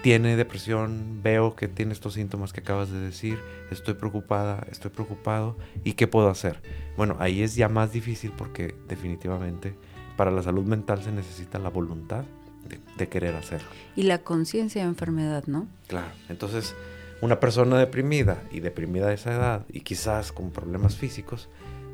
tiene 0.02 0.36
depresión, 0.36 1.20
veo 1.22 1.56
que 1.56 1.68
tiene 1.68 1.92
estos 1.92 2.14
síntomas 2.14 2.52
que 2.52 2.60
acabas 2.60 2.90
de 2.90 3.00
decir, 3.00 3.38
estoy 3.70 3.94
preocupada, 3.94 4.66
estoy 4.70 4.90
preocupado, 4.90 5.56
¿y 5.84 5.94
qué 5.94 6.06
puedo 6.06 6.28
hacer? 6.28 6.60
Bueno, 6.96 7.16
ahí 7.18 7.42
es 7.42 7.56
ya 7.56 7.68
más 7.68 7.92
difícil 7.92 8.32
porque 8.36 8.74
definitivamente 8.88 9.74
para 10.16 10.30
la 10.30 10.42
salud 10.42 10.64
mental 10.64 11.02
se 11.02 11.12
necesita 11.12 11.58
la 11.58 11.68
voluntad 11.68 12.24
de, 12.68 12.78
de 12.96 13.08
querer 13.08 13.34
hacerlo. 13.34 13.68
Y 13.96 14.04
la 14.04 14.18
conciencia 14.18 14.82
de 14.82 14.88
enfermedad, 14.88 15.44
¿no? 15.46 15.66
Claro, 15.88 16.12
entonces 16.28 16.74
una 17.20 17.40
persona 17.40 17.78
deprimida 17.78 18.42
y 18.50 18.60
deprimida 18.60 19.08
de 19.08 19.14
esa 19.14 19.34
edad 19.34 19.66
y 19.68 19.80
quizás 19.80 20.32
con 20.32 20.50
problemas 20.50 20.96
físicos 20.96 21.48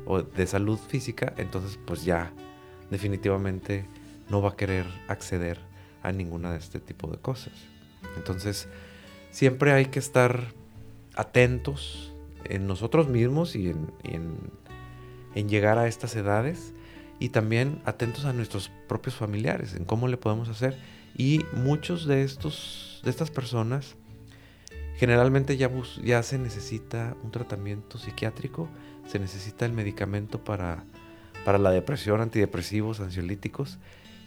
o 0.05 0.21
de 0.21 0.47
salud 0.47 0.77
física, 0.77 1.33
entonces 1.37 1.79
pues 1.85 2.03
ya 2.03 2.31
definitivamente 2.91 3.85
no 4.29 4.41
va 4.41 4.49
a 4.49 4.55
querer 4.55 4.85
acceder 5.07 5.59
a 6.01 6.11
ninguna 6.11 6.51
de 6.51 6.59
este 6.59 6.79
tipo 6.79 7.07
de 7.07 7.17
cosas. 7.17 7.53
Entonces 8.17 8.67
siempre 9.31 9.71
hay 9.71 9.85
que 9.87 9.99
estar 9.99 10.53
atentos 11.15 12.13
en 12.45 12.67
nosotros 12.67 13.07
mismos 13.07 13.55
y 13.55 13.69
en, 13.69 13.87
en 15.35 15.49
llegar 15.49 15.77
a 15.77 15.87
estas 15.87 16.15
edades 16.15 16.73
y 17.19 17.29
también 17.29 17.81
atentos 17.85 18.25
a 18.25 18.33
nuestros 18.33 18.71
propios 18.87 19.15
familiares, 19.15 19.75
en 19.75 19.85
cómo 19.85 20.07
le 20.07 20.17
podemos 20.17 20.49
hacer. 20.49 20.77
Y 21.15 21.45
muchos 21.53 22.05
de 22.05 22.23
estos, 22.23 23.01
de 23.03 23.09
estas 23.09 23.31
personas, 23.31 23.95
generalmente 24.97 25.57
ya, 25.57 25.69
ya 26.03 26.23
se 26.23 26.37
necesita 26.37 27.15
un 27.23 27.31
tratamiento 27.31 27.97
psiquiátrico, 27.97 28.67
se 29.07 29.19
necesita 29.19 29.65
el 29.65 29.73
medicamento 29.73 30.43
para, 30.43 30.83
para 31.45 31.57
la 31.57 31.71
depresión, 31.71 32.21
antidepresivos, 32.21 32.99
ansiolíticos, 32.99 33.77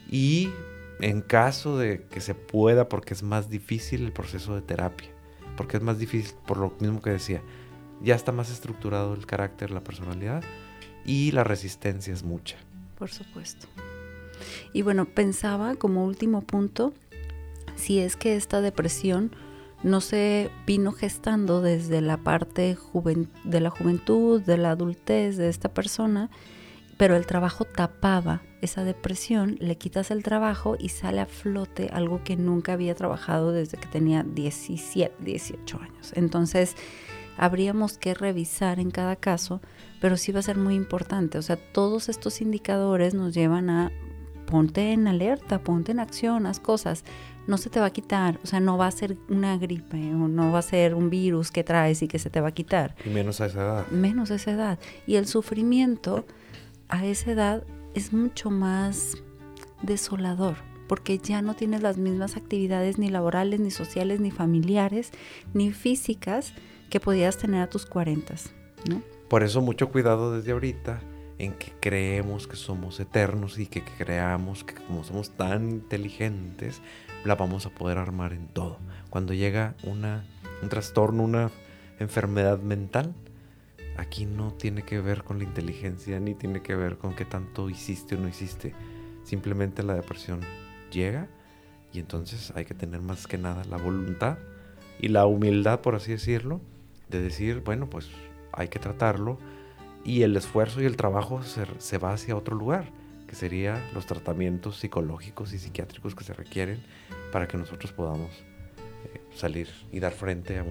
y 0.09 0.49
en 0.99 1.21
caso 1.21 1.77
de 1.77 2.05
que 2.09 2.21
se 2.21 2.35
pueda, 2.35 2.89
porque 2.89 3.13
es 3.13 3.23
más 3.23 3.49
difícil 3.49 4.03
el 4.03 4.11
proceso 4.11 4.55
de 4.55 4.61
terapia, 4.61 5.09
porque 5.55 5.77
es 5.77 5.83
más 5.83 5.99
difícil, 5.99 6.35
por 6.45 6.57
lo 6.57 6.73
mismo 6.79 7.01
que 7.01 7.11
decía, 7.11 7.41
ya 8.01 8.15
está 8.15 8.31
más 8.31 8.51
estructurado 8.51 9.13
el 9.13 9.25
carácter, 9.25 9.71
la 9.71 9.83
personalidad, 9.83 10.43
y 11.05 11.31
la 11.31 11.43
resistencia 11.43 12.13
es 12.13 12.23
mucha. 12.23 12.57
Por 12.97 13.09
supuesto. 13.09 13.67
Y 14.73 14.81
bueno, 14.81 15.05
pensaba 15.05 15.75
como 15.75 16.05
último 16.05 16.41
punto, 16.41 16.93
si 17.75 17.99
es 17.99 18.15
que 18.15 18.35
esta 18.35 18.61
depresión 18.61 19.31
no 19.83 20.01
se 20.01 20.49
vino 20.65 20.91
gestando 20.91 21.61
desde 21.61 22.01
la 22.01 22.17
parte 22.17 22.77
de 23.43 23.61
la 23.61 23.69
juventud, 23.69 24.41
de 24.41 24.57
la 24.57 24.71
adultez 24.71 25.37
de 25.37 25.49
esta 25.49 25.69
persona, 25.69 26.29
pero 26.97 27.15
el 27.15 27.25
trabajo 27.25 27.65
tapaba 27.65 28.41
esa 28.61 28.83
depresión, 28.83 29.57
le 29.59 29.77
quitas 29.77 30.09
el 30.11 30.23
trabajo 30.23 30.75
y 30.79 30.89
sale 30.89 31.21
a 31.21 31.25
flote 31.27 31.89
algo 31.93 32.23
que 32.23 32.35
nunca 32.35 32.73
había 32.73 32.95
trabajado 32.95 33.51
desde 33.51 33.77
que 33.77 33.87
tenía 33.87 34.23
17, 34.23 35.13
18 35.23 35.79
años. 35.79 36.11
Entonces, 36.15 36.75
habríamos 37.37 37.97
que 37.97 38.15
revisar 38.15 38.79
en 38.79 38.89
cada 38.89 39.15
caso, 39.15 39.61
pero 40.01 40.17
sí 40.17 40.31
va 40.31 40.39
a 40.39 40.43
ser 40.43 40.57
muy 40.57 40.73
importante. 40.73 41.37
O 41.37 41.41
sea, 41.43 41.55
todos 41.55 42.09
estos 42.09 42.41
indicadores 42.41 43.13
nos 43.13 43.33
llevan 43.33 43.69
a 43.69 43.91
ponte 44.47 44.93
en 44.93 45.07
alerta, 45.07 45.59
ponte 45.59 45.91
en 45.91 45.99
acción, 45.99 46.47
haz 46.47 46.59
cosas 46.59 47.03
no 47.47 47.57
se 47.57 47.69
te 47.69 47.79
va 47.79 47.87
a 47.87 47.91
quitar, 47.91 48.39
o 48.43 48.47
sea, 48.47 48.59
no 48.59 48.77
va 48.77 48.87
a 48.87 48.91
ser 48.91 49.17
una 49.29 49.57
gripe 49.57 50.13
o 50.13 50.27
no 50.27 50.51
va 50.51 50.59
a 50.59 50.61
ser 50.61 50.93
un 50.93 51.09
virus 51.09 51.49
que 51.49 51.63
traes 51.63 52.01
y 52.01 52.07
que 52.07 52.19
se 52.19 52.29
te 52.29 52.41
va 52.41 52.49
a 52.49 52.51
quitar. 52.51 52.95
Y 53.05 53.09
menos 53.09 53.41
a 53.41 53.47
esa 53.47 53.61
edad. 53.61 53.87
Menos 53.87 54.31
a 54.31 54.35
esa 54.35 54.51
edad. 54.51 54.79
Y 55.07 55.15
el 55.15 55.27
sufrimiento 55.27 56.25
a 56.89 57.05
esa 57.05 57.31
edad 57.31 57.63
es 57.93 58.13
mucho 58.13 58.49
más 58.49 59.17
desolador, 59.81 60.55
porque 60.87 61.17
ya 61.17 61.41
no 61.41 61.55
tienes 61.55 61.81
las 61.81 61.97
mismas 61.97 62.37
actividades 62.37 62.97
ni 62.97 63.09
laborales, 63.09 63.59
ni 63.59 63.71
sociales, 63.71 64.19
ni 64.19 64.31
familiares, 64.31 65.11
ni 65.53 65.71
físicas 65.71 66.53
que 66.89 66.99
podías 66.99 67.37
tener 67.37 67.61
a 67.61 67.69
tus 67.69 67.85
cuarentas, 67.85 68.53
¿no? 68.89 69.01
Por 69.27 69.43
eso 69.43 69.61
mucho 69.61 69.89
cuidado 69.89 70.33
desde 70.33 70.53
ahorita 70.53 71.01
en 71.37 71.53
que 71.53 71.73
creemos 71.79 72.47
que 72.47 72.55
somos 72.55 72.99
eternos 72.99 73.59
y 73.59 73.67
que 73.67 73.83
creamos 73.83 74.63
que 74.63 74.73
como 74.73 75.03
somos 75.03 75.31
tan 75.31 75.69
inteligentes, 75.69 76.81
la 77.25 77.35
vamos 77.35 77.65
a 77.65 77.69
poder 77.69 77.97
armar 77.97 78.33
en 78.33 78.47
todo. 78.47 78.77
Cuando 79.09 79.33
llega 79.33 79.75
una, 79.83 80.25
un 80.61 80.69
trastorno, 80.69 81.23
una 81.23 81.51
enfermedad 81.99 82.59
mental, 82.59 83.13
aquí 83.97 84.25
no 84.25 84.53
tiene 84.53 84.83
que 84.83 85.01
ver 85.01 85.23
con 85.23 85.39
la 85.39 85.43
inteligencia 85.43 86.19
ni 86.19 86.35
tiene 86.35 86.61
que 86.61 86.75
ver 86.75 86.97
con 86.97 87.15
qué 87.15 87.25
tanto 87.25 87.69
hiciste 87.69 88.15
o 88.15 88.19
no 88.19 88.27
hiciste. 88.27 88.73
Simplemente 89.23 89.83
la 89.83 89.95
depresión 89.95 90.41
llega 90.91 91.27
y 91.91 91.99
entonces 91.99 92.53
hay 92.55 92.65
que 92.65 92.73
tener 92.73 93.01
más 93.01 93.27
que 93.27 93.37
nada 93.37 93.63
la 93.65 93.77
voluntad 93.77 94.37
y 94.99 95.09
la 95.09 95.25
humildad, 95.25 95.81
por 95.81 95.95
así 95.95 96.11
decirlo, 96.11 96.61
de 97.09 97.21
decir, 97.21 97.61
bueno, 97.63 97.89
pues 97.89 98.09
hay 98.51 98.67
que 98.67 98.79
tratarlo 98.79 99.37
y 100.03 100.23
el 100.23 100.35
esfuerzo 100.37 100.81
y 100.81 100.85
el 100.85 100.95
trabajo 100.95 101.41
se, 101.43 101.97
va 101.97 102.13
hacia 102.13 102.35
otro 102.35 102.55
lugar, 102.55 102.85
que 103.27 103.35
sería 103.35 103.83
los 103.93 104.05
tratamientos 104.05 104.77
psicológicos 104.77 105.53
y 105.53 105.59
psiquiátricos 105.59 106.15
que 106.15 106.23
se 106.23 106.33
requieren 106.33 106.81
para 107.31 107.47
que 107.47 107.57
nosotros 107.57 107.91
podamos 107.91 108.31
eh, 109.13 109.21
salir 109.35 109.67
y 109.91 109.99
dar 109.99 110.13
frente 110.13 110.59
a, 110.59 110.63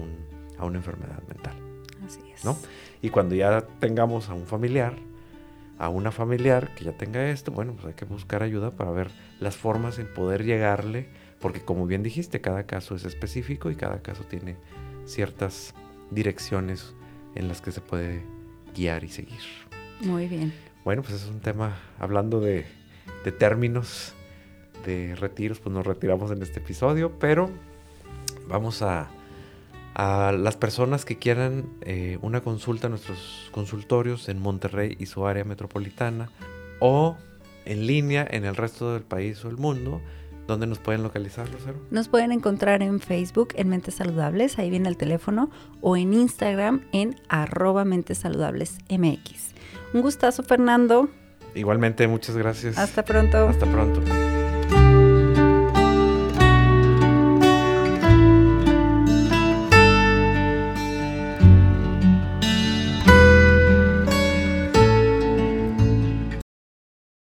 una 0.63 0.77
enfermedad 0.77 1.21
mental. 1.27 1.66
Así 2.07 2.21
es. 2.33 2.43
¿no? 2.43 2.57
Y 3.01 3.09
cuando 3.09 3.35
ya 3.35 3.61
tengamos 3.79 4.29
a 4.29 4.33
un 4.33 4.45
familiar, 4.45 4.95
a 5.77 5.89
una 5.89 6.11
familiar 6.11 6.73
que 6.75 6.85
ya 6.85 6.93
tenga 6.93 7.29
esto, 7.29 7.51
bueno, 7.51 7.73
pues 7.73 7.85
hay 7.85 7.93
que 7.93 8.05
buscar 8.05 8.43
ayuda 8.43 8.71
para 8.71 8.91
ver 8.91 9.11
las 9.39 9.55
formas 9.55 9.99
en 9.99 10.11
poder 10.11 10.43
llegarle, 10.43 11.07
porque 11.39 11.61
como 11.61 11.85
bien 11.85 12.01
dijiste, 12.01 12.41
cada 12.41 12.63
caso 12.63 12.95
es 12.95 13.05
específico 13.05 13.69
y 13.69 13.75
cada 13.75 14.01
caso 14.01 14.23
tiene 14.23 14.55
ciertas 15.05 15.75
direcciones 16.09 16.95
en 17.35 17.47
las 17.47 17.61
que 17.61 17.71
se 17.71 17.81
puede 17.81 18.23
guiar 18.75 19.03
y 19.03 19.09
seguir. 19.09 19.41
Muy 20.01 20.27
bien. 20.27 20.53
Bueno, 20.83 21.01
pues 21.03 21.15
es 21.15 21.27
un 21.27 21.39
tema, 21.39 21.77
hablando 21.99 22.39
de, 22.39 22.65
de 23.23 23.31
términos 23.31 24.13
de 24.85 25.15
retiros, 25.15 25.59
pues 25.59 25.73
nos 25.73 25.85
retiramos 25.85 26.31
en 26.31 26.41
este 26.41 26.59
episodio, 26.59 27.19
pero 27.19 27.49
vamos 28.47 28.81
a, 28.81 29.09
a 29.97 30.31
las 30.31 30.55
personas 30.55 31.05
que 31.05 31.17
quieran 31.17 31.65
eh, 31.81 32.19
una 32.21 32.41
consulta 32.41 32.85
a 32.85 32.89
nuestros 32.91 33.49
consultorios 33.51 34.29
en 34.29 34.39
Monterrey 34.39 34.95
y 34.99 35.07
su 35.07 35.25
área 35.25 35.43
metropolitana 35.43 36.29
o 36.79 37.17
en 37.65 37.87
línea 37.87 38.25
en 38.29 38.45
el 38.45 38.55
resto 38.55 38.93
del 38.93 39.01
país 39.01 39.43
o 39.43 39.49
el 39.49 39.57
mundo. 39.57 39.99
¿Dónde 40.45 40.67
nos 40.67 40.77
pueden 40.77 41.01
localizar, 41.01 41.49
Lucero? 41.49 41.79
Nos 41.89 42.09
pueden 42.09 42.31
encontrar 42.31 42.83
en 42.83 42.99
Facebook 42.99 43.49
en 43.55 43.69
Mentes 43.69 43.95
Saludables, 43.95 44.59
ahí 44.59 44.69
viene 44.69 44.87
el 44.87 44.97
teléfono, 44.97 45.49
o 45.81 45.97
en 45.97 46.13
Instagram 46.13 46.83
en 46.93 47.15
arroba 47.27 47.83
Mentes 47.83 48.19
Saludables 48.19 48.77
MX. 48.89 49.55
Un 49.93 50.01
gustazo, 50.01 50.43
Fernando. 50.43 51.09
Igualmente, 51.55 52.07
muchas 52.07 52.37
gracias. 52.37 52.77
Hasta 52.77 53.03
pronto. 53.03 53.47
Hasta 53.47 53.65
pronto. 53.65 54.01